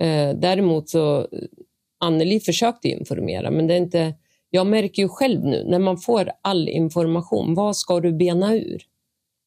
Eh, 0.00 0.34
däremot 0.34 0.88
så 0.88 1.28
Anneli 2.00 2.40
försökte 2.40 2.88
informera, 2.88 3.50
men 3.50 3.66
det 3.66 3.74
är 3.74 3.78
inte... 3.78 4.14
Jag 4.50 4.66
märker 4.66 5.02
ju 5.02 5.08
själv 5.08 5.44
nu 5.44 5.64
när 5.64 5.78
man 5.78 5.98
får 5.98 6.30
all 6.42 6.68
information, 6.68 7.54
vad 7.54 7.76
ska 7.76 8.00
du 8.00 8.12
bena 8.12 8.54
ur? 8.54 8.82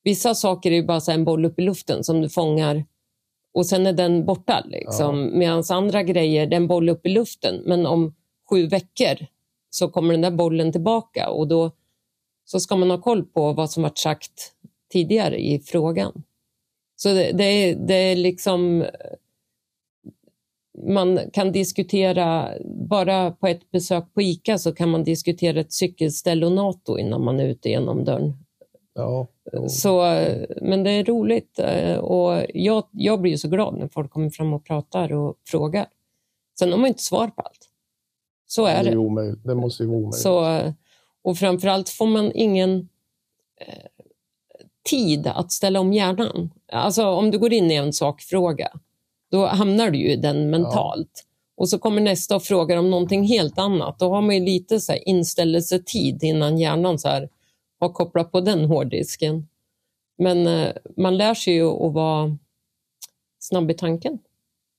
Vissa 0.03 0.36
saker 0.36 0.72
är 0.72 0.75
ju 0.75 0.84
bara 0.84 1.00
så 1.00 1.12
en 1.12 1.25
boll 1.25 1.46
upp 1.46 1.60
i 1.60 1.62
luften 1.62 2.03
som 2.03 2.22
du 2.22 2.29
fångar 2.29 2.86
och 3.53 3.65
sen 3.65 3.88
är 3.88 3.93
den 3.93 4.25
borta. 4.25 4.65
Liksom. 4.65 5.20
Ja. 5.20 5.38
Medan 5.38 5.63
andra 5.70 6.03
grejer, 6.03 6.48
det 6.48 6.55
är 6.55 6.58
en 6.58 6.67
boll 6.67 6.89
upp 6.89 7.05
i 7.05 7.10
luften 7.10 7.62
men 7.65 7.86
om 7.86 8.15
sju 8.50 8.67
veckor 8.67 9.25
så 9.70 9.89
kommer 9.89 10.13
den 10.13 10.22
där 10.22 10.31
bollen 10.31 10.72
tillbaka 10.72 11.29
och 11.29 11.48
då 11.48 11.72
så 12.46 12.60
ska 12.60 12.75
man 12.75 12.91
ha 12.91 13.01
koll 13.01 13.25
på 13.25 13.53
vad 13.53 13.72
som 13.72 13.84
varit 13.84 13.98
sagt 13.98 14.53
tidigare 14.91 15.39
i 15.39 15.60
frågan. 15.60 16.24
Så 16.96 17.10
det, 17.10 17.31
det, 17.31 17.43
är, 17.43 17.75
det 17.75 17.93
är 17.93 18.15
liksom... 18.15 18.86
Man 20.88 21.19
kan 21.33 21.51
diskutera, 21.51 22.50
bara 22.89 23.31
på 23.31 23.47
ett 23.47 23.71
besök 23.71 24.13
på 24.13 24.21
ICA 24.21 24.57
så 24.57 24.71
kan 24.71 24.89
man 24.89 25.03
diskutera 25.03 25.59
ett 25.59 25.73
cykelställ 25.73 26.43
och 26.43 26.51
NATO 26.51 26.97
innan 26.97 27.23
man 27.23 27.39
är 27.39 27.47
ute 27.47 27.69
genom 27.69 28.03
dörren. 28.03 28.33
Ja. 28.93 29.27
Så, 29.67 30.01
men 30.61 30.83
det 30.83 30.91
är 30.91 31.03
roligt 31.03 31.59
eh, 31.59 31.97
och 31.97 32.45
jag, 32.53 32.83
jag 32.91 33.21
blir 33.21 33.38
så 33.38 33.47
glad 33.47 33.77
när 33.77 33.88
folk 33.88 34.11
kommer 34.11 34.29
fram 34.29 34.53
och 34.53 34.65
pratar 34.65 35.13
och 35.13 35.35
frågar. 35.47 35.88
Sen 36.59 36.71
har 36.71 36.77
man 36.77 36.88
inte 36.88 37.03
svar 37.03 37.27
på 37.27 37.41
allt. 37.41 37.69
Så 38.47 38.65
är 38.65 38.83
det. 38.83 38.89
Det, 38.89 38.93
är 38.93 38.97
omöjligt. 38.97 39.43
det 39.43 39.55
måste 39.55 39.83
ju 39.83 39.89
vara 39.89 39.97
omöjligt. 39.97 40.19
Så, 40.19 40.61
och 41.21 41.38
framförallt 41.38 41.89
får 41.89 42.07
man 42.07 42.31
ingen 42.35 42.89
eh, 43.57 44.07
tid 44.89 45.27
att 45.27 45.51
ställa 45.51 45.79
om 45.79 45.93
hjärnan. 45.93 46.51
Alltså 46.71 47.05
om 47.05 47.31
du 47.31 47.39
går 47.39 47.53
in 47.53 47.71
i 47.71 47.75
en 47.75 47.93
sakfråga, 47.93 48.69
då 49.31 49.45
hamnar 49.45 49.91
du 49.91 49.97
ju 49.97 50.11
i 50.11 50.15
den 50.15 50.50
mentalt. 50.50 51.11
Ja. 51.13 51.31
Och 51.55 51.69
så 51.69 51.79
kommer 51.79 52.01
nästa 52.01 52.35
och 52.35 52.43
frågar 52.43 52.77
om 52.77 52.91
någonting 52.91 53.23
helt 53.23 53.59
annat. 53.59 54.00
Då 54.00 54.09
har 54.09 54.21
man 54.21 54.35
ju 54.35 54.45
lite 54.45 54.79
så 54.79 54.91
här 54.91 55.09
inställelsetid 55.09 56.23
innan 56.23 56.57
hjärnan 56.57 57.00
så 57.00 57.07
här, 57.07 57.29
har 57.79 57.89
kopplat 57.89 58.31
på 58.31 58.41
den 58.41 58.65
hårddisken. 58.65 59.47
Men 60.17 60.47
eh, 60.47 60.71
man 60.97 61.17
lär 61.17 61.33
sig 61.33 61.53
ju 61.53 61.67
att 61.67 61.93
vara 61.93 62.38
snabb 63.39 63.71
i 63.71 63.73
tanken. 63.73 64.19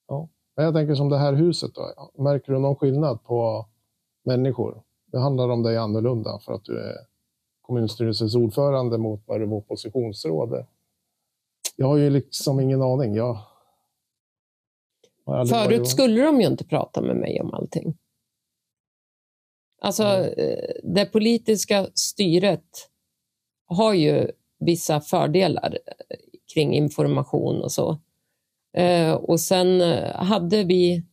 Ja. 0.09 0.29
Jag 0.55 0.75
tänker 0.75 0.95
som 0.95 1.09
det 1.09 1.19
här 1.19 1.33
huset, 1.33 1.75
då. 1.75 2.11
märker 2.23 2.53
du 2.53 2.59
någon 2.59 2.77
skillnad 2.77 3.25
på 3.25 3.67
människor? 4.25 4.83
Behandlar 5.13 5.49
de 5.49 5.63
dig 5.63 5.77
annorlunda 5.77 6.39
för 6.39 6.53
att 6.53 6.65
du 6.65 6.79
är 6.79 6.97
kommunstyrelsens 7.63 8.35
ordförande 8.35 8.99
mot 8.99 9.23
vad 9.27 9.41
du 9.41 9.47
var 9.47 9.57
oppositionsråd? 9.57 10.67
Jag 11.77 11.87
har 11.87 11.97
ju 11.97 12.11
liksom 12.11 12.61
ingen 12.61 12.83
aning. 12.83 13.15
Jag... 13.15 13.39
Förut 15.27 15.89
skulle 15.89 16.23
de 16.23 16.41
ju 16.41 16.47
inte 16.47 16.65
prata 16.65 17.01
med 17.01 17.17
mig 17.17 17.41
om 17.41 17.55
allting. 17.55 17.97
Alltså, 19.81 20.05
mm. 20.05 20.59
det 20.95 21.07
politiska 21.07 21.87
styret 21.95 22.91
har 23.67 23.95
ju 23.95 24.31
vissa 24.59 25.01
fördelar 25.01 25.79
eh, 26.11 26.17
kring 26.55 26.75
information 26.75 27.63
och 27.63 27.73
så. 27.73 27.99
Eh, 28.77 29.13
och 29.13 29.41
sen 29.41 29.81
hade 30.15 30.65
vi... 30.65 31.07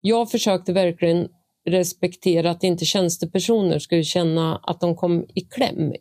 Jag 0.00 0.30
försökte 0.30 0.72
verkligen 0.72 1.28
respektera 1.66 2.50
att 2.50 2.64
inte 2.64 2.84
tjänstepersoner 2.84 3.78
skulle 3.78 4.04
känna 4.04 4.56
att 4.56 4.80
de 4.80 4.96
kom 4.96 5.26
i 5.34 5.40
kläm, 5.40 5.92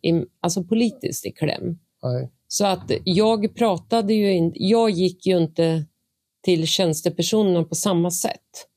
alltså 0.41 0.63
politiskt 0.63 1.25
i 1.25 1.31
kläm. 1.31 1.79
Nej. 2.03 2.31
Så 2.47 2.65
att 2.65 2.91
jag 3.03 3.55
pratade 3.55 4.13
ju 4.13 4.33
inte, 4.33 4.63
jag 4.63 4.89
gick 4.89 5.25
ju 5.25 5.37
inte 5.37 5.85
till 6.43 6.67
tjänstepersonerna 6.67 7.63
på 7.63 7.75
samma 7.75 8.11
sätt. 8.11 8.67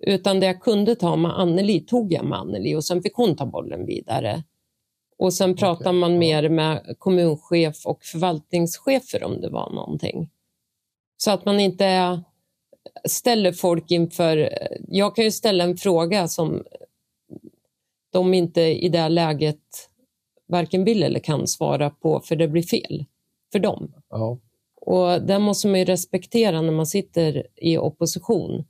Utan 0.00 0.40
det 0.40 0.46
jag 0.46 0.62
kunde 0.62 0.94
ta 0.94 1.16
med 1.16 1.40
Anneli 1.40 1.80
tog 1.80 2.12
jag 2.12 2.24
med 2.24 2.38
Anneli 2.38 2.74
och 2.74 2.84
sen 2.84 3.02
fick 3.02 3.14
hon 3.14 3.36
ta 3.36 3.46
bollen 3.46 3.86
vidare. 3.86 4.44
Och 5.18 5.34
sen 5.34 5.56
pratade 5.56 5.90
okay. 5.90 6.00
man 6.00 6.18
mer 6.18 6.48
med 6.48 6.94
kommunchef 6.98 7.86
och 7.86 8.04
förvaltningschefer 8.04 9.24
om 9.24 9.40
det 9.40 9.48
var 9.48 9.70
någonting. 9.70 10.30
Så 11.16 11.30
att 11.30 11.44
man 11.44 11.60
inte 11.60 12.22
ställer 13.08 13.52
folk 13.52 13.90
inför... 13.90 14.58
Jag 14.88 15.16
kan 15.16 15.24
ju 15.24 15.30
ställa 15.30 15.64
en 15.64 15.76
fråga 15.76 16.28
som 16.28 16.64
de 18.12 18.34
inte 18.34 18.60
i 18.60 18.88
det 18.88 19.08
läget 19.08 19.88
varken 20.46 20.84
vill 20.84 21.02
eller 21.02 21.20
kan 21.20 21.46
svara 21.46 21.90
på 21.90 22.20
för 22.20 22.36
det 22.36 22.48
blir 22.48 22.62
fel 22.62 23.04
för 23.52 23.58
dem. 23.58 23.94
Ja. 24.10 24.38
Och 24.86 25.22
det 25.22 25.38
måste 25.38 25.68
man 25.68 25.78
ju 25.78 25.84
respektera 25.84 26.60
när 26.60 26.72
man 26.72 26.86
sitter 26.86 27.46
i 27.56 27.78
opposition. 27.78 28.64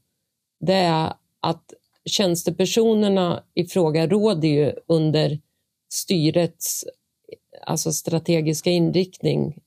Det 0.61 0.75
är 0.75 1.13
att 1.41 1.75
tjänstepersonerna 2.05 3.43
i 3.55 3.65
fråga 3.65 4.07
råder 4.07 4.49
ju 4.49 4.73
under 4.87 5.41
styrets 5.93 6.85
alltså 7.67 7.93
strategiska 7.93 8.71
inriktning. 8.71 9.59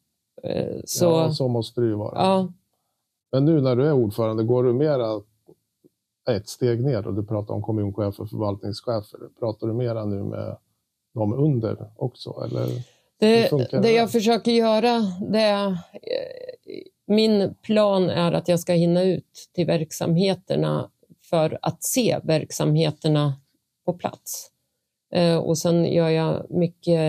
Eh, 0.44 0.82
så, 0.86 1.06
ja, 1.06 1.32
så 1.32 1.48
måste 1.48 1.82
det 1.82 1.88
ju 1.88 1.96
vara. 1.96 2.16
Ja. 2.16 2.54
Men 3.32 3.46
nu 3.46 3.62
när 3.62 3.76
du 3.76 3.88
är 3.88 3.94
ordförande, 3.94 4.44
går 4.44 4.64
du 4.64 4.74
mera 4.74 5.22
ett 6.30 6.50
steg 6.50 6.86
ner 6.86 7.08
och 7.08 7.14
du 7.14 7.26
pratar 7.26 7.54
om 7.54 7.62
kommunchefer 7.62 8.24
och 8.24 8.30
förvaltningschefer. 8.30 9.20
Pratar 9.40 9.68
du 9.68 9.74
mera 9.74 10.06
nu 10.06 10.24
med 10.24 10.58
dem 11.14 11.34
under 11.34 11.92
också? 11.96 12.44
Eller 12.46 12.68
det, 13.20 13.50
det, 13.50 13.80
det 13.82 13.92
jag 13.92 14.12
försöker 14.12 14.52
göra, 14.52 15.00
det 15.32 15.40
är, 15.40 15.78
min 17.08 17.56
plan 17.62 18.10
är 18.10 18.32
att 18.32 18.48
jag 18.48 18.60
ska 18.60 18.74
hinna 18.74 19.04
ut 19.04 19.50
till 19.54 19.66
verksamheterna 19.66 20.92
för 21.30 21.60
att 21.62 21.84
se 21.84 22.20
verksamheterna 22.24 23.34
på 23.86 23.94
plats. 23.94 24.52
Eh, 25.14 25.38
och 25.38 25.58
sen 25.58 25.86
gör 25.86 26.10
jag 26.10 26.46
mycket 26.52 27.00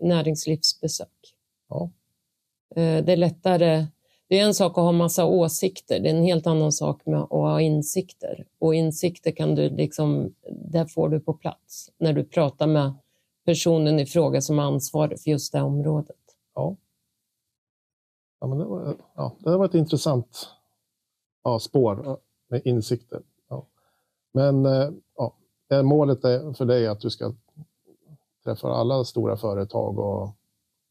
näringslivsbesök. 0.00 1.34
Ja. 1.68 1.90
Eh, 2.76 3.04
det 3.04 3.12
är 3.12 3.16
lättare. 3.16 3.86
Det 4.28 4.38
är 4.38 4.44
en 4.44 4.54
sak 4.54 4.78
att 4.78 4.84
ha 4.84 4.92
massa 4.92 5.24
åsikter, 5.24 6.00
det 6.00 6.08
är 6.08 6.14
en 6.14 6.24
helt 6.24 6.46
annan 6.46 6.72
sak 6.72 7.06
med 7.06 7.20
att 7.20 7.30
ha 7.30 7.60
insikter. 7.60 8.46
Och 8.58 8.74
insikter 8.74 9.30
kan 9.30 9.54
du 9.54 9.70
liksom, 9.70 10.34
där 10.50 10.84
får 10.84 11.08
du 11.08 11.20
på 11.20 11.32
plats 11.32 11.90
när 11.98 12.12
du 12.12 12.24
pratar 12.24 12.66
med 12.66 12.94
personen 13.44 14.00
i 14.00 14.06
fråga 14.06 14.40
som 14.40 14.58
är 14.58 14.62
ansvarig 14.62 15.20
för 15.20 15.30
just 15.30 15.52
det 15.52 15.60
området. 15.60 16.16
Ja. 16.54 16.76
Ja, 18.40 18.46
men 18.46 18.58
det, 18.58 18.64
var, 18.64 18.96
ja, 19.14 19.32
det 19.38 19.56
var 19.56 19.64
ett 19.64 19.74
intressant 19.74 20.48
ja, 21.44 21.58
spår 21.58 22.18
med 22.48 22.62
insikter. 22.64 23.22
Ja. 23.48 23.66
Men 24.32 24.66
eh, 24.66 24.90
ja, 25.16 25.34
målet 25.82 26.24
är 26.24 26.52
för 26.52 26.64
dig 26.64 26.86
att 26.86 27.00
du 27.00 27.10
ska 27.10 27.32
träffa 28.44 28.68
alla 28.68 29.04
stora 29.04 29.36
företag 29.36 29.98
och 29.98 30.30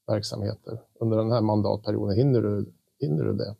verksamheter 0.07 0.77
under 0.99 1.17
den 1.17 1.31
här 1.31 1.41
mandatperioden. 1.41 2.17
Hinner 2.17 2.41
du, 2.41 2.65
hinner 2.99 3.23
du 3.23 3.33
det? 3.33 3.55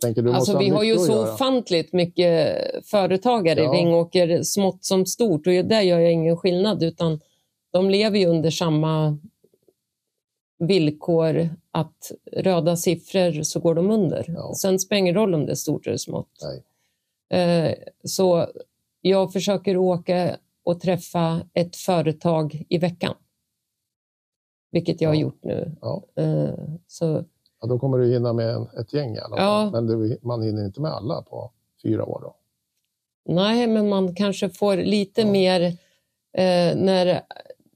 Tänker, 0.00 0.22
du 0.22 0.32
alltså, 0.32 0.58
vi 0.58 0.68
har 0.68 0.82
ju 0.82 0.98
så 0.98 1.22
ofantligt 1.22 1.92
mycket 1.92 2.56
företagare 2.86 3.60
ja. 3.60 3.74
i 3.74 3.76
Vingåker, 3.76 4.42
smått 4.42 4.84
som 4.84 5.06
stort, 5.06 5.46
och 5.46 5.52
där 5.52 5.80
gör 5.80 5.98
jag 5.98 6.12
ingen 6.12 6.36
skillnad, 6.36 6.82
utan 6.82 7.20
de 7.74 7.90
lever 7.90 8.18
ju 8.18 8.26
under 8.26 8.50
samma 8.50 9.18
villkor 10.58 11.48
att 11.70 12.12
röda 12.32 12.76
siffror 12.76 13.42
så 13.42 13.60
går 13.60 13.74
de 13.74 13.90
under. 13.90 14.24
Ja. 14.28 14.54
Sen 14.54 14.78
spelar 14.78 14.96
det 14.96 15.00
ingen 15.00 15.14
roll 15.14 15.34
om 15.34 15.46
det 15.46 15.52
är 15.52 15.56
stort 15.56 15.86
eller 15.86 15.96
smått. 15.96 16.42
Eh, 17.30 17.72
så 18.04 18.46
jag 19.00 19.32
försöker 19.32 19.76
åka 19.76 20.36
och 20.64 20.80
träffa 20.80 21.40
ett 21.52 21.76
företag 21.76 22.64
i 22.68 22.78
veckan. 22.78 23.14
Vilket 24.70 25.00
jag 25.00 25.08
ja. 25.08 25.10
har 25.10 25.22
gjort 25.22 25.44
nu. 25.44 25.76
Ja. 25.80 26.04
Eh, 26.16 26.54
så, 26.86 27.24
ja, 27.60 27.66
då 27.68 27.78
kommer 27.78 27.98
du 27.98 28.12
hinna 28.12 28.32
med 28.32 28.66
ett 28.80 28.92
gäng 28.92 29.14
i 29.14 29.18
alla 29.18 29.36
fall. 29.36 29.72
Ja. 29.74 29.80
Men 29.80 30.18
man 30.22 30.42
hinner 30.42 30.64
inte 30.64 30.80
med 30.80 30.90
alla 30.90 31.22
på 31.22 31.50
fyra 31.82 32.04
år 32.04 32.20
då? 32.20 32.36
Nej, 33.34 33.66
men 33.66 33.88
man 33.88 34.14
kanske 34.14 34.50
får 34.50 34.76
lite 34.76 35.26
mer 35.26 35.60
eh, 36.32 36.76
när 36.76 37.22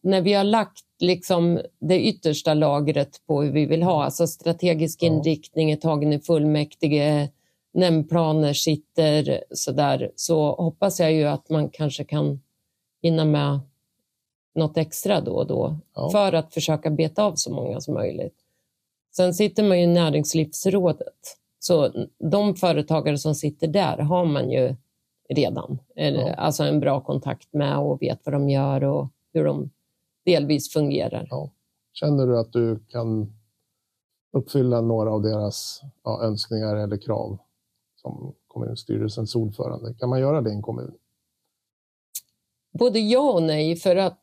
när 0.03 0.21
vi 0.21 0.33
har 0.33 0.45
lagt 0.45 0.85
liksom 0.99 1.61
det 1.79 2.01
yttersta 2.01 2.55
lagret 2.55 3.21
på 3.27 3.43
hur 3.43 3.53
vi 3.53 3.67
vill 3.67 3.83
ha, 3.83 4.05
alltså 4.05 4.27
strategisk 4.27 5.03
ja. 5.03 5.07
inriktning 5.07 5.71
är 5.71 5.77
tagen 5.77 6.13
i 6.13 6.21
fullmäktige, 6.21 7.29
nämndplaner 7.73 8.53
sitter 8.53 9.45
sådär, 9.51 10.11
så 10.17 10.55
hoppas 10.55 11.01
jag 11.01 11.13
ju 11.13 11.25
att 11.25 11.51
man 11.51 11.69
kanske 11.69 12.05
kan 12.05 12.41
hinna 13.03 13.25
med 13.25 13.61
något 14.55 14.77
extra 14.77 15.21
då 15.21 15.33
och 15.33 15.47
då 15.47 15.77
ja. 15.95 16.11
för 16.11 16.33
att 16.33 16.55
försöka 16.55 16.91
beta 16.91 17.23
av 17.23 17.35
så 17.35 17.53
många 17.53 17.81
som 17.81 17.95
möjligt. 17.95 18.35
Sen 19.17 19.35
sitter 19.35 19.63
man 19.63 19.79
ju 19.79 19.85
i 19.85 19.87
näringslivsrådet, 19.87 21.37
så 21.59 22.07
de 22.19 22.55
företagare 22.55 23.19
som 23.19 23.35
sitter 23.35 23.67
där 23.67 23.99
har 23.99 24.25
man 24.25 24.51
ju 24.51 24.75
redan, 25.29 25.79
ja. 25.95 26.35
alltså 26.35 26.65
en 26.65 26.81
bra 26.81 27.01
kontakt 27.01 27.53
med 27.53 27.79
och 27.79 28.03
vet 28.03 28.21
vad 28.25 28.35
de 28.35 28.51
gör 28.51 28.85
och 28.85 29.09
hur 29.33 29.45
de 29.45 29.71
delvis 30.29 30.73
fungerar. 30.73 31.27
Ja. 31.31 31.51
Känner 31.93 32.27
du 32.27 32.39
att 32.39 32.53
du 32.53 32.79
kan 32.89 33.33
uppfylla 34.33 34.81
några 34.81 35.13
av 35.13 35.23
deras 35.23 35.83
ja, 36.05 36.23
önskningar 36.23 36.77
eller 36.77 36.97
krav 36.97 37.39
som 37.97 38.35
kommunstyrelsens 38.47 39.35
ordförande? 39.35 39.95
Kan 39.95 40.09
man 40.09 40.21
göra 40.21 40.41
det 40.41 40.51
i 40.51 40.53
en 40.53 40.63
kommun? 40.63 40.95
Både 42.79 42.99
ja 42.99 43.33
och 43.33 43.43
nej, 43.43 43.77
för 43.77 43.97
att 43.97 44.19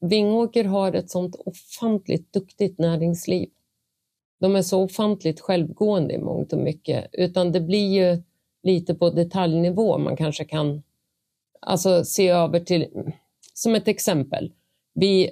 Vingåker 0.00 0.64
har 0.64 0.92
ett 0.92 1.10
sånt 1.10 1.36
ofantligt 1.44 2.32
duktigt 2.32 2.78
näringsliv. 2.78 3.50
De 4.40 4.56
är 4.56 4.62
så 4.62 4.82
ofantligt 4.82 5.40
självgående 5.40 6.14
i 6.14 6.18
mångt 6.18 6.52
och 6.52 6.58
mycket, 6.58 7.08
utan 7.12 7.52
det 7.52 7.60
blir 7.60 7.92
ju 7.92 8.22
lite 8.62 8.94
på 8.94 9.10
detaljnivå 9.10 9.98
man 9.98 10.16
kanske 10.16 10.44
kan 10.44 10.82
alltså, 11.60 12.04
se 12.04 12.28
över 12.28 12.60
till, 12.60 13.12
som 13.54 13.74
ett 13.74 13.88
exempel. 13.88 14.52
Vi 14.94 15.30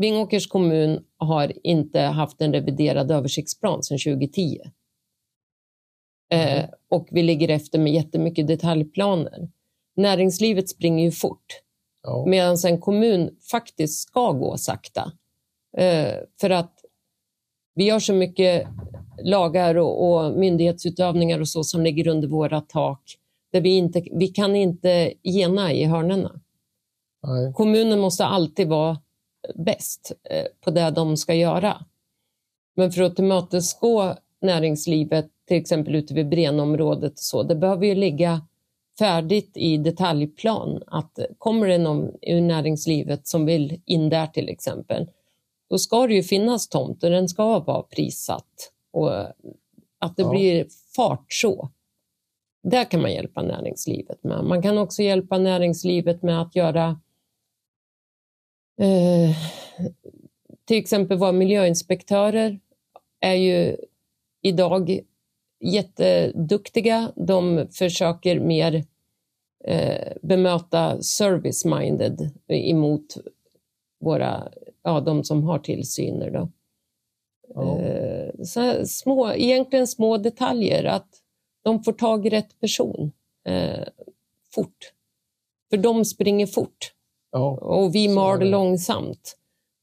Vingåkers 0.00 0.46
kommun 0.46 1.04
har 1.16 1.66
inte 1.66 2.00
haft 2.00 2.40
en 2.40 2.52
reviderad 2.52 3.10
översiktsplan 3.10 3.82
sedan 3.82 3.98
2010. 3.98 4.60
Mm. 6.32 6.58
Eh, 6.58 6.70
och 6.90 7.08
vi 7.10 7.22
ligger 7.22 7.48
efter 7.48 7.78
med 7.78 7.92
jättemycket 7.92 8.46
detaljplaner. 8.46 9.48
Näringslivet 9.96 10.68
springer 10.68 11.04
ju 11.04 11.10
fort, 11.10 11.46
ja. 12.02 12.24
medan 12.26 12.56
en 12.66 12.80
kommun 12.80 13.36
faktiskt 13.50 14.08
ska 14.08 14.32
gå 14.32 14.56
sakta. 14.56 15.12
Eh, 15.76 16.14
för 16.40 16.50
att 16.50 16.74
vi 17.74 17.90
har 17.90 18.00
så 18.00 18.14
mycket 18.14 18.66
lagar 19.22 19.74
och, 19.74 20.10
och 20.10 20.32
myndighetsutövningar 20.38 21.40
och 21.40 21.48
så 21.48 21.64
som 21.64 21.82
ligger 21.82 22.08
under 22.08 22.28
våra 22.28 22.60
tak, 22.60 23.02
där 23.52 23.60
vi, 23.60 23.76
inte, 23.76 24.02
vi 24.12 24.28
kan 24.28 24.56
inte 24.56 25.12
gena 25.22 25.72
i 25.72 25.84
hörnerna. 25.84 26.40
Nej. 27.22 27.52
Kommunen 27.52 28.00
måste 28.00 28.24
alltid 28.24 28.68
vara 28.68 28.98
bäst 29.54 30.12
eh, 30.30 30.46
på 30.60 30.70
det 30.70 30.90
de 30.90 31.16
ska 31.16 31.34
göra. 31.34 31.84
Men 32.76 32.92
för 32.92 33.02
att 33.02 33.16
tillmötesgå 33.16 34.14
näringslivet, 34.40 35.30
till 35.48 35.56
exempel 35.56 35.94
ute 35.94 36.14
vid 36.14 36.28
Brenområdet, 36.28 37.18
så, 37.18 37.42
det 37.42 37.54
behöver 37.54 37.86
ju 37.86 37.94
ligga 37.94 38.46
färdigt 38.98 39.52
i 39.54 39.76
detaljplan. 39.76 40.82
Att 40.86 41.18
kommer 41.38 41.68
det 41.68 41.78
någon 41.78 42.10
ur 42.22 42.40
näringslivet 42.40 43.26
som 43.26 43.46
vill 43.46 43.80
in 43.84 44.08
där 44.08 44.26
till 44.26 44.48
exempel, 44.48 45.10
då 45.70 45.78
ska 45.78 46.06
det 46.06 46.14
ju 46.14 46.22
finnas 46.22 46.68
tomt 46.68 47.04
och 47.04 47.10
den 47.10 47.28
ska 47.28 47.58
vara 47.58 47.82
prissatt. 47.82 48.72
Och 48.92 49.12
att 49.98 50.16
det 50.16 50.22
ja. 50.22 50.30
blir 50.30 50.66
fart 50.96 51.32
så. 51.32 51.70
Där 52.62 52.84
kan 52.84 53.02
man 53.02 53.12
hjälpa 53.12 53.42
näringslivet 53.42 54.24
med. 54.24 54.44
Man 54.44 54.62
kan 54.62 54.78
också 54.78 55.02
hjälpa 55.02 55.38
näringslivet 55.38 56.22
med 56.22 56.42
att 56.42 56.56
göra 56.56 57.00
Eh, 58.78 59.36
till 60.64 60.78
exempel 60.78 61.18
våra 61.18 61.32
miljöinspektörer 61.32 62.60
är 63.20 63.34
ju 63.34 63.76
idag 64.42 65.00
jätteduktiga. 65.60 67.12
De 67.16 67.68
försöker 67.72 68.40
mer 68.40 68.84
eh, 69.64 70.12
bemöta 70.22 70.98
service-minded 71.02 72.30
emot 72.48 73.16
våra, 74.00 74.48
ja, 74.82 75.00
de 75.00 75.24
som 75.24 75.44
har 75.44 75.58
tillsyner. 75.58 76.30
Då. 76.30 76.48
Ja. 77.54 77.78
Eh, 77.78 78.42
så 78.42 78.86
små, 78.86 79.32
egentligen 79.32 79.86
små 79.86 80.16
detaljer, 80.16 80.84
att 80.84 81.08
de 81.62 81.82
får 81.82 81.92
tag 81.92 82.26
i 82.26 82.30
rätt 82.30 82.60
person 82.60 83.12
eh, 83.44 83.84
fort. 84.54 84.92
För 85.70 85.76
de 85.76 86.04
springer 86.04 86.46
fort 86.46 86.92
ja. 87.30 87.58
och 87.60 87.94
vi 87.94 88.08
mal 88.08 88.50
långsamt. 88.50 89.36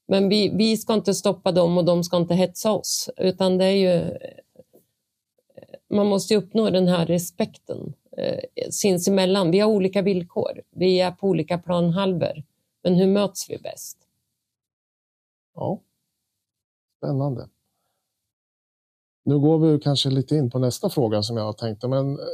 Men 0.08 0.30
vi, 0.30 0.50
vi 0.50 0.78
ska 0.78 0.94
inte 0.94 1.14
stoppa 1.14 1.52
dem 1.52 1.78
och 1.78 1.86
de 1.86 2.04
ska 2.04 2.18
inte 2.18 2.36
hetsa 2.36 2.72
oss, 2.72 3.10
utan 3.18 3.58
det 3.58 3.66
är 3.66 3.72
ju... 3.72 4.18
Man 5.90 6.08
måste 6.08 6.36
uppnå 6.36 6.70
den 6.70 6.88
här 6.88 7.06
respekten 7.06 7.94
eh, 8.18 8.70
sinsemellan. 8.70 9.52
Vi 9.52 9.60
har 9.60 9.70
olika 9.70 10.02
villkor, 10.02 10.62
vi 10.72 11.00
är 11.00 11.12
på 11.12 11.28
olika 11.28 11.58
planhalvor. 11.58 12.44
Men 12.84 12.96
hur 12.96 13.08
möts 13.08 13.50
vi 13.50 13.58
bäst? 13.58 13.98
Ja, 15.56 15.82
spännande. 16.98 17.50
Nu 19.24 19.40
går 19.40 19.60
vi 19.60 19.80
kanske 19.80 20.10
lite 20.10 20.36
in 20.36 20.50
på 20.50 20.60
nästa 20.60 20.90
fråga 20.90 21.24
som 21.24 21.38
jag 21.38 21.44
har 21.44 21.54
tänkt, 21.54 21.84
men 21.84 22.20
eh, 22.20 22.26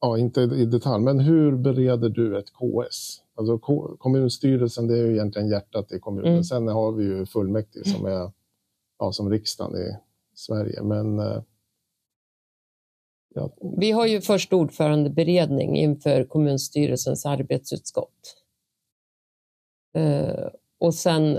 ja, 0.00 0.18
inte 0.18 0.40
i 0.40 0.64
detalj, 0.64 1.04
men 1.04 1.20
hur 1.20 1.56
bereder 1.56 2.08
du 2.08 2.38
ett 2.38 2.50
KS? 2.52 3.23
Alltså 3.34 3.58
kommunstyrelsen, 3.98 4.86
det 4.86 4.98
är 4.98 5.06
ju 5.06 5.12
egentligen 5.12 5.48
hjärtat 5.48 5.92
i 5.92 5.98
kommunen. 5.98 6.32
Mm. 6.32 6.44
Sen 6.44 6.68
har 6.68 6.92
vi 6.92 7.04
ju 7.04 7.26
fullmäktige 7.26 7.88
som 7.88 8.06
är 8.06 8.30
ja, 8.98 9.12
som 9.12 9.30
riksdagen 9.30 9.76
i 9.76 9.96
Sverige. 10.34 10.82
Men, 10.82 11.18
eh, 11.18 11.42
ja. 13.34 13.50
Vi 13.78 13.90
har 13.90 14.06
ju 14.06 14.20
först 14.20 14.52
ordförandeberedning 14.52 15.76
inför 15.76 16.24
kommunstyrelsens 16.24 17.26
arbetsutskott. 17.26 18.40
Uh, 19.98 20.48
och 20.78 20.94
sen 20.94 21.36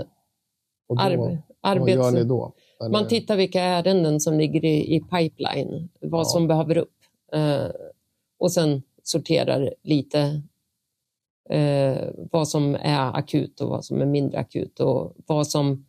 och 0.86 0.96
då, 0.96 1.02
arbe 1.02 1.42
arbets... 1.60 1.96
Vad 1.96 2.04
gör 2.04 2.12
ni 2.12 2.24
då? 2.24 2.52
Eller? 2.80 2.90
Man 2.90 3.08
tittar 3.08 3.36
vilka 3.36 3.62
ärenden 3.62 4.20
som 4.20 4.38
ligger 4.38 4.64
i, 4.64 4.96
i 4.96 5.00
pipeline, 5.00 5.88
vad 6.00 6.20
ja. 6.20 6.24
som 6.24 6.48
behöver 6.48 6.76
upp. 6.76 6.94
Uh, 7.34 7.70
och 8.38 8.52
sen 8.52 8.82
sorterar 9.02 9.74
lite 9.82 10.42
eh, 11.48 12.08
vad 12.32 12.48
som 12.48 12.74
är 12.74 13.18
akut 13.18 13.60
och 13.60 13.68
vad 13.68 13.84
som 13.84 14.00
är 14.00 14.06
mindre 14.06 14.38
akut. 14.38 14.80
Och 14.80 15.14
vad 15.26 15.46
som, 15.46 15.86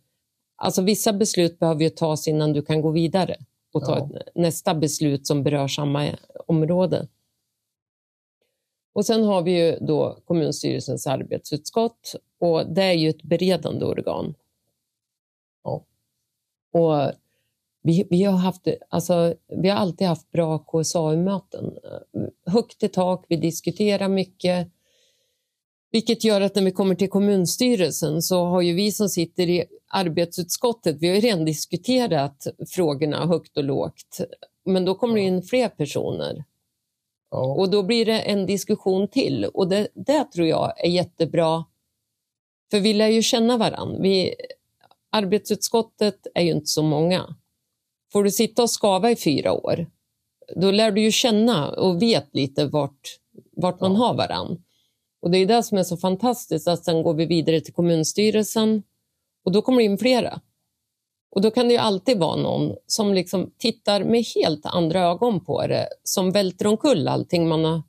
alltså 0.56 0.82
vissa 0.82 1.12
beslut 1.12 1.58
behöver 1.58 1.82
ju 1.82 1.90
tas 1.90 2.28
innan 2.28 2.52
du 2.52 2.62
kan 2.62 2.80
gå 2.80 2.90
vidare 2.90 3.36
och 3.72 3.84
ta 3.84 3.98
ja. 3.98 4.20
nästa 4.34 4.74
beslut 4.74 5.26
som 5.26 5.42
berör 5.42 5.68
samma 5.68 6.08
område. 6.46 7.08
Och 8.92 9.06
sen 9.06 9.24
har 9.24 9.42
vi 9.42 9.66
ju 9.66 9.78
då 9.80 10.18
kommunstyrelsens 10.24 11.06
arbetsutskott 11.06 12.14
och 12.38 12.66
det 12.66 12.82
är 12.82 12.92
ju 12.92 13.08
ett 13.08 13.22
beredande 13.22 13.84
organ. 13.84 14.34
Ja. 15.64 15.84
Och 16.72 17.12
vi, 17.82 18.06
vi, 18.10 18.24
har 18.24 18.36
haft, 18.36 18.68
alltså, 18.88 19.34
vi 19.46 19.68
har 19.68 19.76
alltid 19.76 20.06
haft 20.06 20.30
bra 20.30 20.58
KSAU-möten. 20.58 21.78
Högt 22.46 22.82
i 22.82 22.88
tak, 22.88 23.24
vi 23.28 23.36
diskuterar 23.36 24.08
mycket. 24.08 24.68
Vilket 25.90 26.24
gör 26.24 26.40
att 26.40 26.54
när 26.54 26.62
vi 26.62 26.70
kommer 26.70 26.94
till 26.94 27.10
kommunstyrelsen 27.10 28.22
så 28.22 28.44
har 28.44 28.62
ju 28.62 28.74
vi 28.74 28.92
som 28.92 29.08
sitter 29.08 29.48
i 29.48 29.64
arbetsutskottet, 29.88 30.96
vi 31.00 31.08
har 31.08 31.14
ju 31.14 31.20
redan 31.20 31.44
diskuterat 31.44 32.46
frågorna 32.70 33.26
högt 33.26 33.56
och 33.56 33.64
lågt. 33.64 34.20
Men 34.64 34.84
då 34.84 34.94
kommer 34.94 35.14
det 35.14 35.20
in 35.20 35.42
fler 35.42 35.68
personer. 35.68 36.44
Ja. 37.30 37.54
Och 37.54 37.70
då 37.70 37.82
blir 37.82 38.06
det 38.06 38.20
en 38.20 38.46
diskussion 38.46 39.08
till 39.08 39.44
och 39.44 39.68
det, 39.68 39.88
det 39.94 40.24
tror 40.24 40.46
jag 40.46 40.84
är 40.84 40.88
jättebra. 40.88 41.64
För 42.70 42.80
vi 42.80 42.92
lär 42.92 43.08
ju 43.08 43.22
känna 43.22 43.56
varandra. 43.56 43.98
Vi, 44.02 44.34
arbetsutskottet 45.10 46.26
är 46.34 46.42
ju 46.42 46.50
inte 46.50 46.66
så 46.66 46.82
många. 46.82 47.36
Får 48.12 48.24
du 48.24 48.30
sitta 48.30 48.62
och 48.62 48.70
skava 48.70 49.10
i 49.10 49.16
fyra 49.16 49.52
år, 49.52 49.86
då 50.56 50.70
lär 50.70 50.90
du 50.90 51.00
ju 51.00 51.12
känna 51.12 51.70
och 51.70 52.02
vet 52.02 52.34
lite 52.34 52.66
vart, 52.66 53.18
vart 53.56 53.80
man 53.80 53.96
har 53.96 54.14
varann. 54.14 54.62
Och 55.20 55.30
det 55.30 55.38
är 55.38 55.46
det 55.46 55.62
som 55.62 55.78
är 55.78 55.82
så 55.82 55.96
fantastiskt, 55.96 56.68
att 56.68 56.84
sen 56.84 57.02
går 57.02 57.14
vi 57.14 57.26
vidare 57.26 57.60
till 57.60 57.74
kommunstyrelsen 57.74 58.82
och 59.44 59.52
då 59.52 59.62
kommer 59.62 59.78
det 59.78 59.84
in 59.84 59.98
flera. 59.98 60.40
Och 61.30 61.40
då 61.40 61.50
kan 61.50 61.68
det 61.68 61.72
ju 61.72 61.78
alltid 61.78 62.18
vara 62.18 62.36
någon 62.36 62.76
som 62.86 63.14
liksom 63.14 63.50
tittar 63.58 64.04
med 64.04 64.24
helt 64.34 64.66
andra 64.66 65.00
ögon 65.00 65.44
på 65.44 65.66
det, 65.66 65.88
som 66.02 66.30
välter 66.30 66.66
omkull 66.66 67.08
allting 67.08 67.48
man 67.48 67.64
har... 67.64 67.82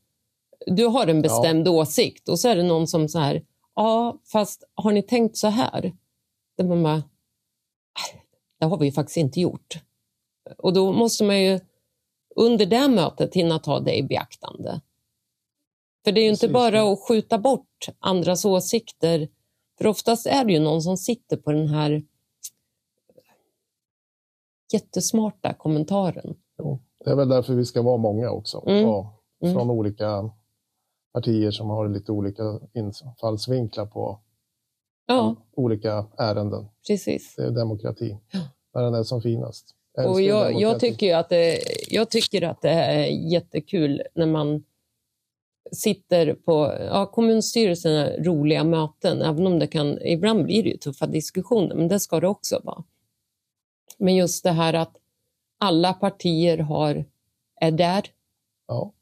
Du 0.66 0.86
har 0.86 1.08
en 1.08 1.22
bestämd 1.22 1.68
ja. 1.68 1.72
åsikt 1.72 2.30
och 2.30 2.40
så 2.40 2.48
är 2.48 2.56
det 2.56 2.64
någon 2.64 2.88
som 2.88 3.10
så 3.10 3.20
här, 3.20 3.44
ja, 3.76 4.18
fast 4.32 4.64
har 4.76 4.92
ni 4.92 5.02
tänkt 5.02 5.38
så 5.38 5.48
här? 5.48 5.94
Det, 6.58 6.64
man 6.64 6.84
bara, 6.84 7.04
det 8.60 8.66
har 8.66 8.78
vi 8.78 8.92
faktiskt 8.92 9.18
inte 9.18 9.40
gjort. 9.40 9.80
Och 10.58 10.74
då 10.74 10.92
måste 10.92 11.24
man 11.24 11.42
ju 11.44 11.60
under 12.36 12.66
det 12.66 12.88
mötet 12.88 13.36
hinna 13.36 13.60
ta 13.60 13.80
det 13.80 13.98
i 13.98 14.04
beaktande. 14.04 14.82
För 16.04 16.12
det 16.12 16.22
är 16.22 16.24
ju 16.24 16.32
Precis. 16.32 16.44
inte 16.44 16.54
bara 16.54 16.92
att 16.92 17.00
skjuta 17.08 17.38
bort 17.38 17.88
andras 18.00 18.46
åsikter. 18.46 19.28
För 19.78 19.88
oftast 19.88 20.28
är 20.28 20.46
det 20.46 20.54
ju 20.54 20.60
någon 20.60 20.82
som 20.82 20.98
sitter 20.98 21.38
på 21.38 21.52
den 21.52 21.68
här 21.68 22.04
jättesmarta 24.74 25.54
kommentaren. 25.54 26.36
Jo, 26.58 26.80
det 27.06 27.12
är 27.12 27.16
väl 27.16 27.30
därför 27.30 27.54
vi 27.54 27.66
ska 27.66 27.82
vara 27.82 27.98
många 27.98 28.32
också. 28.32 28.64
Mm. 28.68 28.86
från 29.42 29.56
mm. 29.56 29.70
olika 29.70 30.32
partier 31.14 31.52
som 31.52 31.70
har 31.70 31.90
lite 31.90 32.12
olika 32.12 32.44
infallsvinklar 32.74 33.86
på 33.86 34.20
ja. 35.06 35.36
olika 35.56 36.06
ärenden. 36.18 36.66
Precis. 36.88 37.36
Det 37.36 37.44
är 37.44 37.52
demokrati, 37.52 38.18
ja. 38.32 38.40
när 38.74 38.84
den 38.84 38.94
är 38.94 39.04
som 39.04 39.22
finast. 39.22 39.76
Och 40.08 40.22
jag, 40.22 40.62
jag, 40.62 40.80
tycker 40.80 41.18
att 41.18 41.30
det, 41.30 41.60
jag 41.88 42.10
tycker 42.10 42.42
att 42.42 42.62
det 42.62 42.70
är 42.70 43.06
jättekul 43.34 44.02
när 44.16 44.26
man 44.26 44.64
sitter 45.72 46.34
på 46.34 46.78
ja, 46.80 47.06
kommunstyrelsen 47.06 48.24
roliga 48.24 48.64
möten, 48.64 49.22
även 49.22 49.48
om 49.48 49.60
det 49.60 49.68
kan, 49.68 50.02
ibland 50.02 50.44
blir 50.44 50.64
det 50.64 50.70
ju 50.70 50.78
tuffa 50.78 51.08
diskussioner, 51.08 51.76
men 51.76 51.88
det 51.88 52.00
ska 52.00 52.20
det 52.20 52.28
också 52.28 52.62
vara. 52.64 52.84
Men 53.98 54.16
just 54.16 54.44
det 54.44 54.52
här 54.52 54.74
att 54.74 54.96
alla 55.60 55.94
partier 55.94 56.58
har, 56.58 57.06
är 57.62 57.72
där 57.72 58.04
ja. 58.68 58.94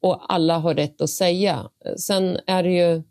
och 0.00 0.34
alla 0.34 0.58
har 0.58 0.74
rätt 0.74 1.00
att 1.00 1.10
säga. 1.10 1.70
Sen 1.96 2.38
är 2.46 2.62
det 2.62 2.72
ju, 2.72 3.02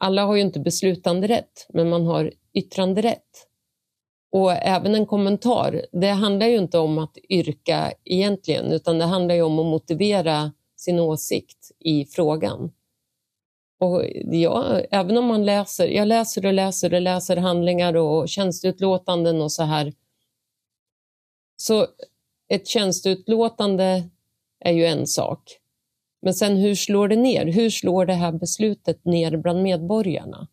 alla 0.00 0.24
har 0.24 0.34
ju 0.34 0.40
inte 0.40 0.60
beslutande 0.60 1.26
rätt, 1.26 1.66
men 1.68 1.88
man 1.88 2.06
har 2.06 2.32
yttranderätt. 2.52 3.46
Och 4.32 4.52
även 4.52 4.94
en 4.94 5.06
kommentar, 5.06 5.86
det 5.92 6.08
handlar 6.08 6.46
ju 6.46 6.56
inte 6.56 6.78
om 6.78 6.98
att 6.98 7.18
yrka 7.28 7.92
egentligen, 8.04 8.72
utan 8.72 8.98
det 8.98 9.04
handlar 9.04 9.34
ju 9.34 9.42
om 9.42 9.58
att 9.58 9.66
motivera 9.66 10.52
sin 10.86 11.00
åsikt 11.00 11.70
i 11.78 12.04
frågan. 12.04 12.72
Och 13.78 14.04
ja, 14.24 14.80
även 14.90 15.16
om 15.16 15.24
man 15.24 15.44
läser, 15.44 15.88
jag 15.88 16.08
läser 16.08 16.46
och 16.46 16.52
läser 16.52 16.94
och 16.94 17.00
läser 17.00 17.36
handlingar 17.36 17.96
och 17.96 18.28
tjänsteutlåtanden 18.28 19.42
och 19.42 19.52
så 19.52 19.62
här. 19.62 19.92
Så 21.56 21.86
ett 22.48 22.66
tjänsteutlåtande 22.66 24.08
är 24.60 24.72
ju 24.72 24.86
en 24.86 25.06
sak. 25.06 25.58
Men 26.22 26.34
sen 26.34 26.56
hur 26.56 26.74
slår 26.74 27.08
det 27.08 27.16
ner? 27.16 27.46
Hur 27.46 27.70
slår 27.70 28.06
det 28.06 28.14
här 28.14 28.32
beslutet 28.32 29.04
ner 29.04 29.36
bland 29.36 29.62
medborgarna? 29.62 30.48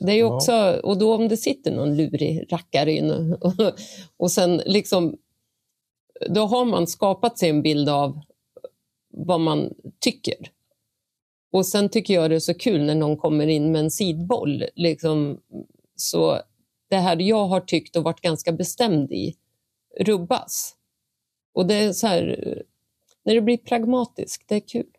Det 0.00 0.12
är 0.12 0.24
också, 0.24 0.80
och 0.84 0.98
då 0.98 1.14
om 1.14 1.28
det 1.28 1.36
sitter 1.36 1.72
någon 1.72 1.96
lurig 1.96 2.52
rackare 2.52 2.92
in 2.92 3.36
och, 3.40 3.52
och 4.16 4.30
sen 4.30 4.56
liksom, 4.56 5.16
då 6.28 6.40
har 6.40 6.64
man 6.64 6.86
skapat 6.86 7.38
sig 7.38 7.48
en 7.48 7.62
bild 7.62 7.88
av 7.88 8.20
vad 9.08 9.40
man 9.40 9.74
tycker. 10.00 10.52
Och 11.52 11.66
sen 11.66 11.88
tycker 11.88 12.14
jag 12.14 12.30
det 12.30 12.36
är 12.36 12.40
så 12.40 12.54
kul 12.54 12.84
när 12.84 12.94
någon 12.94 13.16
kommer 13.16 13.46
in 13.46 13.72
med 13.72 13.80
en 13.80 13.90
sidboll. 13.90 14.64
Liksom, 14.74 15.40
så 15.96 16.40
det 16.88 16.96
här 16.96 17.16
jag 17.16 17.46
har 17.46 17.60
tyckt 17.60 17.96
och 17.96 18.04
varit 18.04 18.20
ganska 18.20 18.52
bestämd 18.52 19.12
i 19.12 19.36
rubbas. 20.00 20.74
Och 21.52 21.66
det 21.66 21.74
är 21.74 21.92
så 21.92 22.06
här, 22.06 22.62
när 23.24 23.34
det 23.34 23.40
blir 23.40 23.56
pragmatiskt, 23.56 24.48
det 24.48 24.54
är 24.54 24.68
kul. 24.68 24.90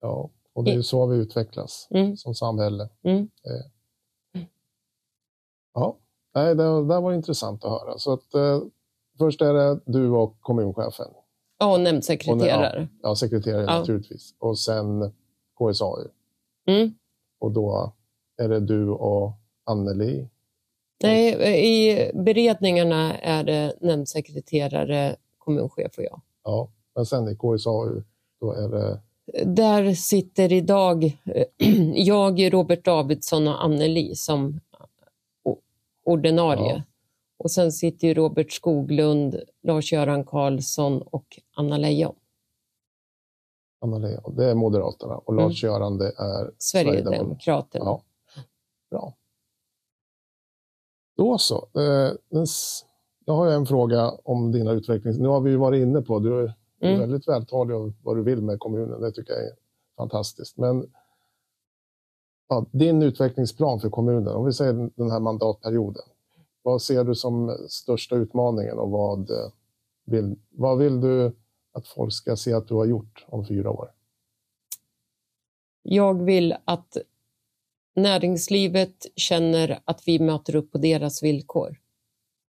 Ja, 0.00 0.30
och 0.52 0.64
det 0.64 0.72
är 0.72 0.82
så 0.82 1.06
vi 1.06 1.16
utvecklas 1.16 1.88
mm. 1.90 2.16
som 2.16 2.34
samhälle. 2.34 2.88
Mm. 3.04 3.18
Eh, 3.22 3.76
Ja, 5.76 5.98
det, 6.32 6.54
det 6.54 7.00
var 7.00 7.12
intressant 7.12 7.64
att 7.64 7.70
höra. 7.70 7.98
Så 7.98 8.12
att, 8.12 8.34
eh, 8.34 8.62
först 9.18 9.40
är 9.40 9.54
det 9.54 9.80
du 9.86 10.10
och 10.10 10.40
kommunchefen. 10.40 11.06
Ja, 11.58 11.72
och 11.72 11.80
nämndsekreterare. 11.80 12.88
Ja, 13.02 13.08
ja, 13.08 13.16
sekreterare 13.16 13.64
ja. 13.64 13.78
naturligtvis. 13.78 14.34
Och 14.38 14.58
sen 14.58 15.12
KSAU. 15.58 16.08
Mm. 16.68 16.94
Och 17.38 17.52
då 17.52 17.92
är 18.42 18.48
det 18.48 18.60
du 18.60 18.88
och 18.88 19.32
Anneli 19.64 20.28
Nej, 21.02 21.32
i 21.66 22.10
beredningarna 22.14 23.18
är 23.18 23.44
det 23.44 23.74
nämndsekreterare, 23.80 25.16
kommunchef 25.38 25.98
och 25.98 26.04
jag. 26.04 26.20
Ja, 26.44 26.68
men 26.94 27.06
sen 27.06 27.28
i 27.28 27.36
KSAU, 27.36 28.02
då 28.40 28.52
är 28.52 28.68
det... 28.68 29.00
Där 29.44 29.94
sitter 29.94 30.52
idag 30.52 31.18
jag, 31.94 32.52
Robert 32.52 32.84
Davidsson 32.84 33.48
och 33.48 33.64
Anneli 33.64 34.14
som 34.14 34.60
ordinarie. 36.04 36.72
Ja. 36.72 36.82
Och 37.38 37.50
sen 37.50 37.72
sitter 37.72 38.08
ju 38.08 38.14
Robert 38.14 38.52
Skoglund, 38.52 39.40
Lars-Göran 39.62 40.24
Karlsson 40.24 41.02
och 41.02 41.40
Anna 41.56 41.76
Leijon. 41.76 42.14
Anna 43.80 43.98
Leijon, 43.98 44.36
det 44.36 44.50
är 44.50 44.54
Moderaterna 44.54 45.16
och 45.16 45.32
mm. 45.32 45.44
Lars-Göran 45.44 45.98
det 45.98 46.08
är 46.08 46.50
Sverigedemokraterna. 46.58 47.84
Ja. 47.84 48.02
Bra. 48.90 49.14
Då 51.16 51.38
så. 51.38 51.68
Eh, 51.74 52.12
jag 53.24 53.34
har 53.34 53.46
en 53.46 53.66
fråga 53.66 54.10
om 54.24 54.52
dina 54.52 54.72
utvecklings... 54.72 55.18
Nu 55.18 55.28
har 55.28 55.40
vi 55.40 55.50
ju 55.50 55.56
varit 55.56 55.82
inne 55.82 56.02
på, 56.02 56.18
du 56.18 56.40
är 56.40 56.54
mm. 56.80 57.00
väldigt 57.00 57.28
vältalig 57.28 57.76
om 57.76 57.94
vad 58.02 58.16
du 58.16 58.22
vill 58.22 58.42
med 58.42 58.58
kommunen. 58.58 59.00
Det 59.00 59.12
tycker 59.12 59.32
jag 59.32 59.42
är 59.42 59.56
fantastiskt. 59.96 60.56
Men 60.56 60.90
ja, 62.48 62.66
din 62.70 63.02
utvecklingsplan 63.02 63.80
för 63.80 63.90
kommunen, 63.90 64.34
om 64.34 64.44
vi 64.44 64.52
säger 64.52 64.90
den 64.94 65.10
här 65.10 65.20
mandatperioden. 65.20 66.02
Vad 66.66 66.82
ser 66.82 67.04
du 67.04 67.14
som 67.14 67.66
största 67.68 68.16
utmaningen 68.16 68.78
och 68.78 68.90
vad 68.90 69.30
vill, 70.04 70.36
vad 70.50 70.78
vill 70.78 71.00
du 71.00 71.36
att 71.72 71.88
folk 71.88 72.12
ska 72.12 72.36
se 72.36 72.52
att 72.52 72.68
du 72.68 72.74
har 72.74 72.84
gjort 72.84 73.24
om 73.28 73.46
fyra 73.46 73.70
år? 73.70 73.92
Jag 75.82 76.24
vill 76.24 76.54
att 76.64 76.96
näringslivet 77.94 79.06
känner 79.16 79.80
att 79.84 80.02
vi 80.08 80.18
möter 80.18 80.56
upp 80.56 80.72
på 80.72 80.78
deras 80.78 81.22
villkor. 81.22 81.80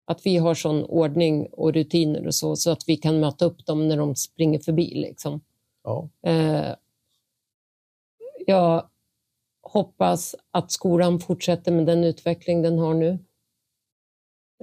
Att 0.06 0.26
vi 0.26 0.38
har 0.38 0.54
sån 0.54 0.84
ordning 0.84 1.48
och 1.52 1.74
rutiner 1.74 2.28
och 2.28 2.36
så, 2.36 2.56
så 2.56 2.72
att 2.72 2.84
vi 2.88 2.98
kan 2.98 3.20
möta 3.20 3.46
upp 3.46 3.66
dem 3.66 3.88
när 3.88 3.98
de 3.98 4.16
springer 4.16 4.60
förbi. 4.60 4.94
Liksom. 4.94 5.42
Ja. 5.84 6.10
Eh, 6.22 6.76
jag 8.46 8.90
hoppas 9.62 10.36
att 10.52 10.72
skolan 10.72 11.20
fortsätter 11.20 11.72
med 11.72 11.86
den 11.86 12.04
utveckling 12.04 12.62
den 12.62 12.80
har 12.80 12.94
nu. 12.94 13.20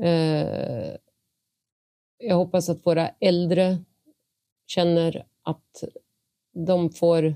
Eh, 0.02 0.96
jag 2.18 2.36
hoppas 2.36 2.68
att 2.68 2.86
våra 2.86 3.08
äldre 3.08 3.78
känner 4.66 5.26
att 5.42 5.84
de 6.52 6.90
får 6.90 7.34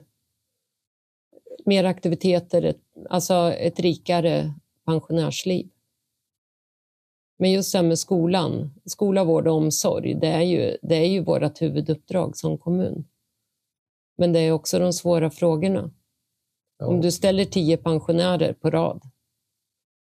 mer 1.65 1.85
aktiviteter, 1.85 2.75
alltså 3.11 3.35
ett 3.53 3.81
rikare 3.81 4.55
pensionärsliv. 4.85 5.69
Men 7.39 7.53
just 7.53 7.73
det 7.73 7.79
här 7.79 7.87
med 7.87 7.99
skolan, 7.99 8.75
skola, 8.85 9.25
vård 9.25 9.47
och 9.47 9.55
omsorg, 9.55 10.15
det 10.15 10.29
är 10.29 10.43
ju, 10.43 10.77
det 10.83 10.97
är 10.97 11.07
ju 11.07 11.25
vårt 11.25 11.63
huvuduppdrag 11.63 12.37
som 12.37 12.59
kommun. 12.59 13.05
Men 14.17 14.33
det 14.33 14.39
är 14.39 14.53
också 14.53 14.79
de 14.79 14.93
svåra 14.93 15.31
frågorna. 15.31 15.91
Ja. 16.79 16.87
Om 16.87 17.01
du 17.01 17.11
ställer 17.13 17.45
tio 17.45 17.77
pensionärer 17.77 18.53
på 18.53 18.71
rad 18.71 19.03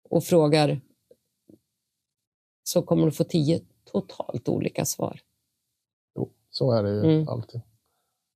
och 0.09 0.23
frågar 0.23 0.81
så 2.69 2.81
kommer 2.81 3.05
du 3.05 3.11
få 3.11 3.23
tio 3.23 3.61
totalt 3.91 4.49
olika 4.49 4.85
svar. 4.85 5.19
Jo, 6.15 6.29
så 6.49 6.71
är 6.71 6.83
det 6.83 6.89
ju 6.89 6.99
mm. 6.99 7.27
alltid. 7.27 7.61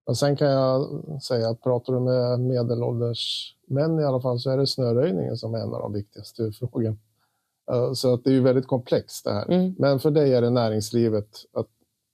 Men 0.06 0.16
sen 0.16 0.36
kan 0.36 0.48
jag 0.48 0.88
säga 1.24 1.50
att 1.50 1.62
pratar 1.62 1.94
du 1.94 2.00
med 2.00 2.40
medelålders 2.40 3.56
män 3.68 4.00
i 4.00 4.04
alla 4.04 4.22
fall 4.22 4.40
så 4.40 4.50
är 4.50 4.58
det 4.58 4.68
snöröjningen 4.68 5.38
som 5.38 5.54
är 5.54 5.60
en 5.60 5.74
av 5.74 5.82
de 5.82 5.94
viktigaste 5.94 6.52
frågorna. 6.52 6.98
Eh, 7.72 7.94
så 7.94 8.14
att 8.14 8.24
det 8.24 8.30
är 8.30 8.34
ju 8.34 8.42
väldigt 8.42 8.68
komplext 8.68 9.26
det 9.26 9.34
här. 9.34 9.52
Mm. 9.52 9.76
Men 9.80 10.00
för 10.00 10.12
dig 10.12 10.34
är 10.34 10.42
det 10.42 10.50
näringslivet, 10.50 11.30
att, 11.54 11.68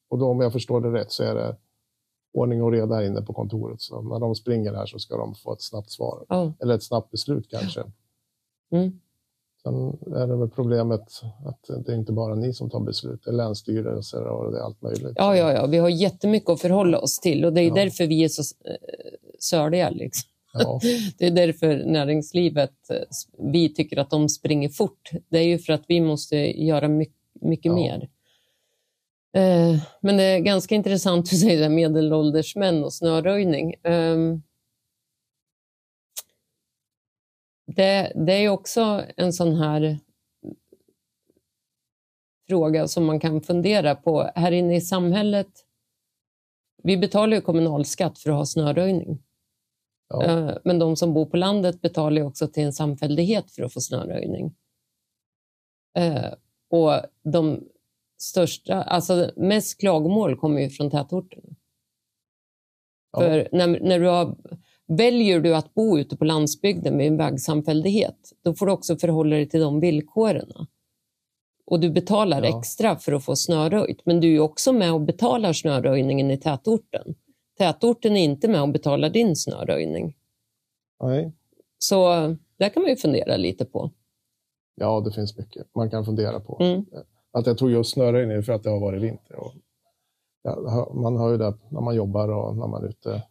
och 0.10 0.18
då 0.18 0.28
om 0.28 0.42
jag 0.42 0.54
förstår 0.54 0.82
det 0.82 0.92
rätt 1.00 1.12
så 1.12 1.24
är 1.24 1.36
det 1.36 1.56
ordning 2.34 2.64
och 2.64 2.72
reda 2.72 3.06
inne 3.06 3.22
på 3.22 3.34
kontoret. 3.34 3.82
Så 3.82 4.02
när 4.02 4.20
de 4.20 4.36
springer 4.36 4.74
här 4.74 4.86
så 4.86 5.00
ska 5.00 5.18
de 5.18 5.36
få 5.36 5.54
ett 5.54 5.62
snabbt 5.62 5.92
svar. 5.92 6.26
Oh. 6.30 6.52
Eller 6.60 6.76
ett 6.76 6.84
snabbt 6.84 7.12
beslut 7.12 7.50
kanske. 7.50 7.84
Mm. 8.72 9.00
Sen 9.64 9.98
är 10.16 10.28
det 10.28 10.36
väl 10.36 10.50
problemet 10.50 11.22
att 11.46 11.86
det 11.86 11.92
är 11.92 11.96
inte 11.96 12.12
bara 12.12 12.36
ni 12.36 12.54
som 12.54 12.70
tar 12.70 12.80
beslut, 12.80 13.22
det 13.26 13.32
är 13.32 13.36
länsstyrelser 13.36 14.24
och 14.24 14.52
det 14.52 14.58
är 14.58 14.62
allt 14.62 14.82
möjligt. 14.82 15.14
Ja, 15.16 15.36
ja, 15.36 15.54
ja. 15.54 15.66
vi 15.66 15.78
har 15.78 15.90
jättemycket 15.90 16.50
att 16.50 16.62
förhålla 16.62 17.00
oss 17.00 17.20
till 17.20 17.46
och 17.46 17.54
det 17.54 17.62
är 17.62 17.68
ja. 17.68 17.74
därför 17.74 18.08
vi 18.08 18.24
är 18.24 18.28
så 18.28 18.42
eh, 18.42 18.76
sörliga. 19.40 19.90
Liksom. 19.90 20.30
Ja. 20.54 20.80
Det 21.18 21.28
är 21.28 21.32
därför 21.32 21.86
näringslivet, 21.86 22.90
eh, 22.90 22.98
vi 23.52 23.74
tycker 23.74 23.98
att 23.98 24.10
de 24.10 24.30
springer 24.30 24.70
fort. 24.70 25.10
Det 25.30 25.38
är 25.38 25.44
ju 25.44 25.60
för 25.60 25.74
att 25.74 25.84
vi 25.88 26.02
måste 26.02 26.36
göra 26.64 26.88
mycket, 26.88 27.16
mycket 27.42 27.66
ja. 27.66 27.76
mer. 27.76 28.10
Eh, 29.34 29.80
men 30.02 30.18
det 30.18 30.24
är 30.24 30.40
ganska 30.40 30.76
intressant 30.76 31.34
att 31.34 31.40
säga 31.40 31.70
medelålders 31.70 32.56
män 32.56 32.84
och 32.84 32.94
snöröjning. 32.94 33.76
Det, 37.76 38.12
det 38.16 38.34
är 38.34 38.50
också 38.50 39.04
en 39.18 39.34
sån 39.34 39.56
här 39.56 40.00
fråga 42.48 42.88
som 42.88 43.06
man 43.06 43.20
kan 43.20 43.42
fundera 43.42 43.96
på. 43.96 44.32
Här 44.36 44.52
inne 44.52 44.76
i 44.76 44.82
samhället, 44.82 45.48
vi 46.84 46.98
betalar 46.98 47.36
ju 47.36 47.42
kommunalskatt 47.42 48.20
för 48.20 48.30
att 48.30 48.36
ha 48.36 48.46
snöröjning. 48.46 49.24
Ja. 50.10 50.24
Eh, 50.24 50.58
men 50.64 50.80
de 50.80 50.96
som 50.96 51.14
bor 51.14 51.26
på 51.26 51.38
landet 51.38 51.82
betalar 51.82 52.22
också 52.22 52.48
till 52.48 52.64
en 52.64 52.74
samfällighet 52.74 53.52
för 53.52 53.64
att 53.64 53.74
få 53.74 53.82
snöröjning. 53.82 54.56
Eh, 55.98 56.34
och 56.70 56.94
de 57.24 57.64
största, 58.22 58.84
alltså 58.84 59.32
mest 59.36 59.80
klagomål 59.80 60.38
kommer 60.38 60.62
ju 60.62 60.70
från 60.70 60.92
tätorterna. 60.92 61.56
Ja. 63.12 63.20
För 63.20 63.50
när, 63.52 63.68
när 63.68 64.00
du 64.00 64.08
har 64.08 64.38
Väljer 64.92 65.40
du 65.40 65.56
att 65.56 65.74
bo 65.74 66.00
ute 66.00 66.18
på 66.18 66.26
landsbygden 66.26 66.98
med 66.98 67.08
en 67.08 67.18
vägsamfällighet, 67.18 68.34
då 68.44 68.54
får 68.54 68.66
du 68.66 68.72
också 68.72 68.98
förhålla 68.98 69.36
dig 69.36 69.50
till 69.50 69.60
de 69.60 69.80
villkoren. 69.80 70.52
Och 71.66 71.80
du 71.80 71.90
betalar 71.90 72.44
ja. 72.44 72.60
extra 72.60 72.96
för 72.96 73.12
att 73.12 73.24
få 73.24 73.36
snöröjt, 73.36 74.06
men 74.06 74.20
du 74.20 74.36
är 74.36 74.40
också 74.40 74.74
med 74.74 74.94
och 74.94 75.02
betalar 75.02 75.54
snöröjningen 75.54 76.32
i 76.32 76.38
tätorten. 76.38 77.16
Tätorten 77.58 78.18
är 78.18 78.24
inte 78.24 78.48
med 78.48 78.62
och 78.62 78.70
betalar 78.70 79.10
din 79.10 79.36
snöröjning. 79.36 80.16
Nej. 81.04 81.34
Så 81.78 82.08
där 82.58 82.70
kan 82.70 82.82
man 82.82 82.90
ju 82.90 82.96
fundera 82.96 83.38
lite 83.38 83.66
på. 83.66 83.92
Ja, 84.76 85.00
det 85.00 85.12
finns 85.12 85.38
mycket 85.38 85.68
man 85.76 85.90
kan 85.90 86.06
fundera 86.06 86.40
på. 86.40 86.58
Mm. 86.62 86.86
Att 87.32 87.48
jag 87.48 87.58
tog 87.58 87.72
just 87.72 87.94
snöröjning 87.94 88.44
för 88.44 88.54
att 88.54 88.64
det 88.64 88.70
har 88.70 88.80
varit 88.80 89.02
vinter. 89.02 89.36
Och, 89.36 89.54
man 90.96 91.18
hör 91.18 91.32
ju 91.32 91.38
det 91.38 91.54
när 91.70 91.82
man 91.82 91.96
jobbar 91.96 92.30
och 92.30 92.58
när 92.58 92.68
man 92.68 92.84
är 92.84 92.88
ute 92.88 93.24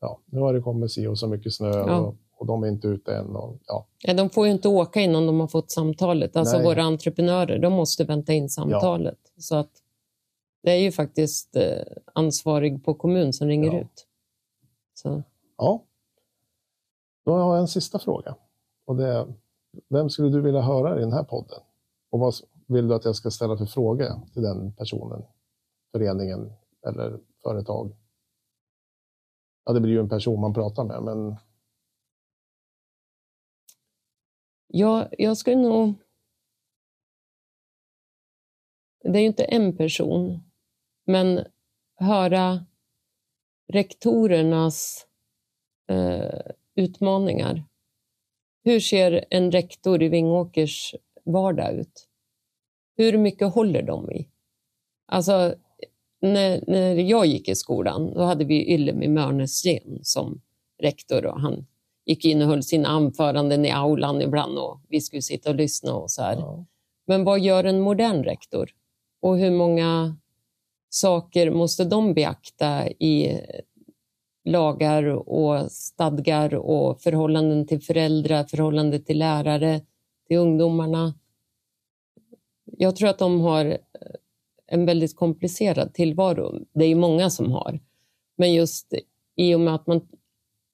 ja, 0.00 0.20
nu 0.24 0.40
har 0.40 0.54
det 0.54 0.60
kommit 0.60 0.92
si 0.92 1.06
och 1.06 1.18
så 1.18 1.26
mycket 1.26 1.54
snö 1.54 1.70
ja. 1.70 1.98
och, 1.98 2.14
och, 2.36 2.46
de 2.46 2.64
är 2.64 2.68
inte 2.68 2.88
ute 2.88 3.16
än. 3.16 3.36
Och, 3.36 3.58
ja. 3.66 3.86
Ja, 4.02 4.14
de 4.14 4.30
får 4.30 4.46
ju 4.46 4.52
inte 4.52 4.68
åka 4.68 5.00
innan 5.00 5.26
de 5.26 5.40
har 5.40 5.48
fått 5.48 5.70
samtalet. 5.70 6.36
Alltså 6.36 6.56
Nej. 6.56 6.64
våra 6.66 6.82
entreprenörer, 6.82 7.58
de 7.58 7.72
måste 7.72 8.04
vänta 8.04 8.32
in 8.32 8.48
samtalet. 8.48 9.18
Ja. 9.34 9.40
Så 9.40 9.56
att 9.56 9.70
det 10.62 10.70
är 10.70 10.78
ju 10.78 10.92
faktiskt 10.92 11.56
eh, 11.56 11.82
ansvarig 12.14 12.84
på 12.84 12.94
kommun 12.94 13.32
som 13.32 13.48
ringer 13.48 13.80
ut. 13.80 14.06
Så. 14.94 15.22
Ja. 15.56 15.84
Då 17.24 17.32
har 17.32 17.54
jag 17.54 17.58
en 17.58 17.68
sista 17.68 17.98
fråga. 17.98 18.36
Och 18.86 18.96
det 18.96 19.06
är, 19.06 19.34
vem 19.88 20.10
skulle 20.10 20.28
du 20.28 20.40
vilja 20.40 20.60
höra 20.60 20.96
i 20.98 21.00
den 21.00 21.12
här 21.12 21.24
podden? 21.24 21.58
Och 22.10 22.18
vad 22.20 22.34
vill 22.66 22.88
du 22.88 22.94
att 22.94 23.04
jag 23.04 23.16
ska 23.16 23.30
ställa 23.30 23.56
för 23.56 23.66
fråga 23.66 24.22
till 24.32 24.42
den 24.42 24.72
personen, 24.72 25.22
föreningen 25.92 26.52
eller 26.86 27.18
företag? 27.42 27.92
Ja, 29.70 29.74
det 29.74 29.80
blir 29.80 29.92
ju 29.92 30.00
en 30.00 30.08
person 30.08 30.40
man 30.40 30.54
pratar 30.54 30.84
med, 30.84 31.02
men... 31.02 31.36
Ja, 34.66 35.08
jag 35.18 35.36
skulle 35.36 35.56
nog... 35.56 35.94
Det 39.02 39.18
är 39.18 39.20
ju 39.20 39.26
inte 39.26 39.44
en 39.44 39.76
person, 39.76 40.40
men 41.06 41.44
höra 41.94 42.66
rektorernas 43.72 45.06
eh, 45.88 46.40
utmaningar. 46.74 47.64
Hur 48.64 48.80
ser 48.80 49.24
en 49.30 49.52
rektor 49.52 50.02
i 50.02 50.08
Vingåkers 50.08 50.94
vardag 51.24 51.74
ut? 51.74 52.08
Hur 52.96 53.18
mycket 53.18 53.54
håller 53.54 53.82
de 53.82 54.10
i? 54.10 54.28
Alltså, 55.06 55.54
när, 56.20 56.64
när 56.66 56.94
jag 56.94 57.26
gick 57.26 57.48
i 57.48 57.54
skolan, 57.54 58.14
då 58.14 58.22
hade 58.22 58.44
vi 58.44 58.74
Ylemi 58.74 59.08
Mörnesgren 59.08 59.98
som 60.02 60.40
rektor 60.82 61.26
och 61.26 61.40
han 61.40 61.66
gick 62.06 62.24
in 62.24 62.42
och 62.42 62.48
höll 62.48 62.62
sina 62.62 62.88
anföranden 62.88 63.64
i 63.64 63.70
aulan 63.70 64.22
ibland 64.22 64.58
och 64.58 64.80
vi 64.88 65.00
skulle 65.00 65.22
sitta 65.22 65.50
och 65.50 65.56
lyssna 65.56 65.94
och 65.94 66.10
så 66.10 66.22
här. 66.22 66.36
Ja. 66.36 66.64
Men 67.06 67.24
vad 67.24 67.40
gör 67.40 67.64
en 67.64 67.80
modern 67.80 68.24
rektor? 68.24 68.70
Och 69.20 69.38
hur 69.38 69.50
många 69.50 70.16
saker 70.90 71.50
måste 71.50 71.84
de 71.84 72.14
beakta 72.14 72.88
i 72.88 73.40
lagar 74.44 75.04
och 75.28 75.72
stadgar 75.72 76.54
och 76.54 77.00
förhållanden 77.00 77.66
till 77.66 77.80
föräldrar, 77.80 78.44
förhållande 78.44 78.98
till 78.98 79.18
lärare, 79.18 79.80
till 80.28 80.36
ungdomarna? 80.36 81.14
jag 82.78 82.96
tror 82.96 83.08
att 83.08 83.18
de 83.18 83.40
har 83.40 83.78
en 84.70 84.86
väldigt 84.86 85.16
komplicerad 85.16 85.94
tillvaro. 85.94 86.64
Det 86.72 86.84
är 86.84 86.88
ju 86.88 86.94
många 86.94 87.30
som 87.30 87.52
har. 87.52 87.80
Men 88.36 88.54
just 88.54 88.94
i 89.36 89.54
och 89.54 89.60
med 89.60 89.74
att 89.74 89.86
man, 89.86 90.08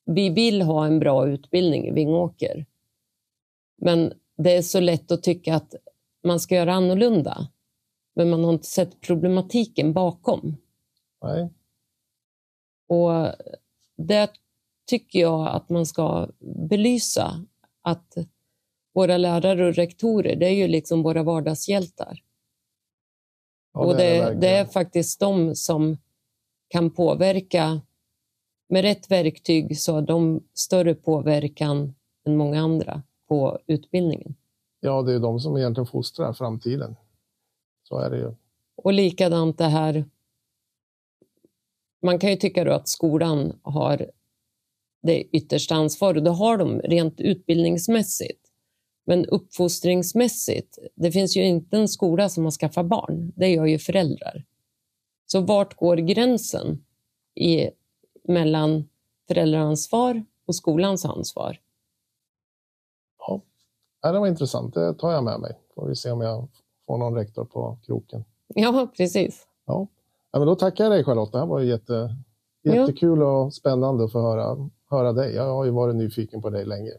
vi 0.04 0.28
vill 0.28 0.62
ha 0.62 0.86
en 0.86 0.98
bra 0.98 1.28
utbildning 1.28 1.88
i 1.88 1.90
Vingåker. 1.90 2.66
Men 3.76 4.12
det 4.36 4.56
är 4.56 4.62
så 4.62 4.80
lätt 4.80 5.12
att 5.12 5.22
tycka 5.22 5.54
att 5.54 5.74
man 6.24 6.40
ska 6.40 6.54
göra 6.54 6.74
annorlunda. 6.74 7.48
Men 8.14 8.30
man 8.30 8.44
har 8.44 8.52
inte 8.52 8.66
sett 8.66 9.00
problematiken 9.00 9.92
bakom. 9.92 10.56
Nej. 11.22 11.48
Och 12.88 13.28
det 13.96 14.30
tycker 14.86 15.20
jag 15.20 15.48
att 15.48 15.68
man 15.68 15.86
ska 15.86 16.28
belysa. 16.68 17.46
Att 17.82 18.14
våra 18.94 19.16
lärare 19.16 19.68
och 19.68 19.74
rektorer, 19.74 20.36
det 20.36 20.46
är 20.46 20.54
ju 20.54 20.68
liksom 20.68 21.02
våra 21.02 21.22
vardagshjältar. 21.22 22.22
Ja, 23.76 23.86
och 23.86 23.96
det, 23.96 24.18
är 24.18 24.30
det, 24.30 24.40
det 24.40 24.48
är 24.48 24.64
faktiskt 24.64 25.20
de 25.20 25.54
som 25.54 25.98
kan 26.68 26.90
påverka. 26.90 27.80
Med 28.68 28.82
rätt 28.82 29.10
verktyg 29.10 29.78
så 29.78 29.94
har 29.94 30.02
de 30.02 30.42
större 30.54 30.94
påverkan 30.94 31.94
än 32.26 32.36
många 32.36 32.60
andra 32.60 33.02
på 33.28 33.58
utbildningen. 33.66 34.34
Ja, 34.80 35.02
det 35.02 35.14
är 35.14 35.18
de 35.18 35.40
som 35.40 35.56
egentligen 35.56 35.86
fostrar 35.86 36.32
framtiden. 36.32 36.96
Så 37.82 37.98
är 37.98 38.10
det 38.10 38.16
ju. 38.16 38.34
Och 38.76 38.92
likadant 38.92 39.58
det 39.58 39.64
här. 39.64 40.04
Man 42.02 42.18
kan 42.18 42.30
ju 42.30 42.36
tycka 42.36 42.64
då 42.64 42.72
att 42.72 42.88
skolan 42.88 43.58
har 43.62 44.10
det 45.02 45.22
yttersta 45.22 45.74
ansvaret. 45.74 46.24
Det 46.24 46.30
har 46.30 46.56
de 46.56 46.80
rent 46.80 47.20
utbildningsmässigt. 47.20 48.45
Men 49.08 49.26
uppfostringsmässigt, 49.26 50.78
det 50.94 51.12
finns 51.12 51.36
ju 51.36 51.44
inte 51.44 51.76
en 51.76 51.88
skola 51.88 52.28
som 52.28 52.44
har 52.44 52.50
skaffat 52.50 52.86
barn. 52.86 53.32
Det 53.36 53.48
gör 53.48 53.66
ju 53.66 53.78
föräldrar. 53.78 54.44
Så 55.26 55.40
vart 55.40 55.76
går 55.76 55.96
gränsen 55.96 56.84
i, 57.34 57.70
mellan 58.24 58.88
föräldraansvar 59.28 60.24
och 60.46 60.54
skolans 60.54 61.04
ansvar? 61.04 61.58
Ja, 64.06 64.12
det 64.12 64.18
var 64.18 64.26
intressant. 64.26 64.74
Det 64.74 64.94
tar 64.94 65.12
jag 65.12 65.24
med 65.24 65.40
mig. 65.40 65.58
Får 65.74 65.88
vi 65.88 65.96
se 65.96 66.10
om 66.10 66.20
jag 66.20 66.48
får 66.86 66.98
någon 66.98 67.14
rektor 67.14 67.44
på 67.44 67.78
kroken. 67.86 68.24
Ja, 68.46 68.88
precis. 68.96 69.46
Ja. 69.66 69.86
ja 70.32 70.38
men 70.38 70.48
då 70.48 70.54
tackar 70.54 70.84
jag 70.84 70.92
dig 70.92 71.04
Charlotte. 71.04 71.32
Det 71.32 71.38
här 71.38 71.46
var 71.46 71.60
jätte, 71.60 72.16
jättekul 72.62 73.22
och 73.22 73.54
spännande 73.54 74.04
att 74.04 74.12
få 74.12 74.20
höra, 74.20 74.70
höra 74.90 75.12
dig. 75.12 75.34
Jag 75.34 75.54
har 75.54 75.64
ju 75.64 75.70
varit 75.70 75.96
nyfiken 75.96 76.42
på 76.42 76.50
dig 76.50 76.64
länge. 76.64 76.92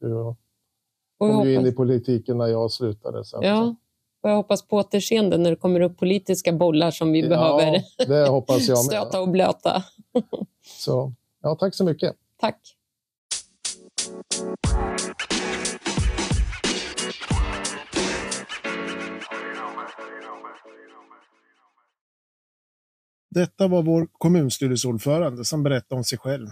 Du 0.00 0.34
kom 1.18 1.48
ju 1.48 1.54
in 1.54 1.66
i 1.66 1.72
politiken 1.72 2.38
när 2.38 2.46
jag 2.46 2.70
slutade. 2.70 3.24
Sen, 3.24 3.42
ja. 3.42 3.74
Och 4.22 4.30
jag 4.30 4.36
hoppas 4.36 4.62
på 4.62 4.76
återseende 4.76 5.38
när 5.38 5.50
det 5.50 5.56
kommer 5.56 5.80
upp 5.80 5.98
politiska 5.98 6.52
bollar 6.52 6.90
som 6.90 7.12
vi 7.12 7.20
ja, 7.20 7.28
behöver 7.28 7.82
det 8.06 8.28
hoppas 8.28 8.68
jag 8.68 8.78
stöta 8.84 9.20
och 9.20 9.28
blöta. 9.28 9.84
så, 10.78 11.12
ja, 11.42 11.54
tack 11.54 11.74
så 11.74 11.84
mycket. 11.84 12.16
Tack. 12.40 12.60
Detta 23.30 23.68
var 23.68 23.82
vår 23.82 24.08
kommunstyrelseordförande 24.12 25.44
som 25.44 25.62
berättade 25.62 25.98
om 25.98 26.04
sig 26.04 26.18
själv. 26.18 26.48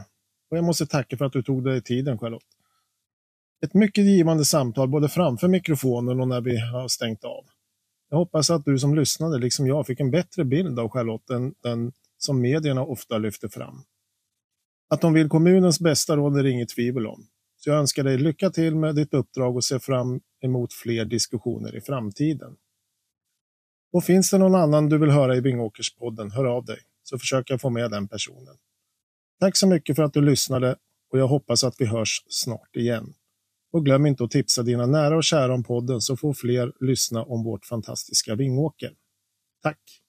Och 0.50 0.56
jag 0.56 0.64
måste 0.64 0.86
tacka 0.86 1.16
för 1.16 1.24
att 1.24 1.32
du 1.32 1.42
tog 1.42 1.64
dig 1.64 1.82
tiden 1.82 2.18
Charlotte. 2.18 2.44
Ett 3.64 3.74
mycket 3.74 4.04
givande 4.04 4.44
samtal 4.44 4.88
både 4.88 5.08
framför 5.08 5.48
mikrofonen 5.48 6.20
och 6.20 6.28
när 6.28 6.40
vi 6.40 6.58
har 6.58 6.88
stängt 6.88 7.24
av. 7.24 7.44
Jag 8.10 8.16
hoppas 8.16 8.50
att 8.50 8.64
du 8.64 8.78
som 8.78 8.94
lyssnade, 8.94 9.38
liksom 9.38 9.66
jag, 9.66 9.86
fick 9.86 10.00
en 10.00 10.10
bättre 10.10 10.44
bild 10.44 10.78
av 10.78 10.88
Charlotte 10.88 11.30
än 11.30 11.54
den 11.62 11.92
som 12.18 12.40
medierna 12.40 12.82
ofta 12.82 13.18
lyfter 13.18 13.48
fram. 13.48 13.82
Att 14.90 15.00
de 15.00 15.12
vill 15.12 15.28
kommunens 15.28 15.80
bästa 15.80 16.16
råder 16.16 16.42
det 16.42 16.50
inget 16.50 16.68
tvivel 16.68 17.06
om. 17.06 17.26
Så 17.56 17.70
jag 17.70 17.78
önskar 17.78 18.04
dig 18.04 18.18
lycka 18.18 18.50
till 18.50 18.76
med 18.76 18.94
ditt 18.94 19.14
uppdrag 19.14 19.56
och 19.56 19.64
ser 19.64 19.78
fram 19.78 20.20
emot 20.44 20.72
fler 20.72 21.04
diskussioner 21.04 21.76
i 21.76 21.80
framtiden. 21.80 22.56
Och 23.92 24.04
finns 24.04 24.30
det 24.30 24.38
någon 24.38 24.54
annan 24.54 24.88
du 24.88 24.98
vill 24.98 25.10
höra 25.10 25.36
i 25.36 25.40
Vingåkerspodden, 25.40 26.30
hör 26.30 26.44
av 26.44 26.64
dig 26.64 26.78
så 27.02 27.18
försöker 27.18 27.54
jag 27.54 27.60
få 27.60 27.70
med 27.70 27.90
den 27.90 28.08
personen. 28.08 28.56
Tack 29.40 29.56
så 29.56 29.66
mycket 29.66 29.96
för 29.96 30.02
att 30.02 30.12
du 30.12 30.20
lyssnade 30.22 30.76
och 31.12 31.18
jag 31.18 31.28
hoppas 31.28 31.64
att 31.64 31.74
vi 31.78 31.86
hörs 31.86 32.24
snart 32.28 32.76
igen. 32.76 33.14
Och 33.74 33.84
glöm 33.84 34.06
inte 34.06 34.24
att 34.24 34.30
tipsa 34.30 34.62
dina 34.62 34.86
nära 34.86 35.16
och 35.16 35.24
kära 35.24 35.54
om 35.54 35.64
podden 35.64 36.00
så 36.00 36.16
får 36.16 36.34
fler 36.34 36.72
lyssna 36.80 37.22
om 37.22 37.44
vårt 37.44 37.66
fantastiska 37.66 38.34
Vingåker. 38.34 38.92
Tack! 39.62 40.03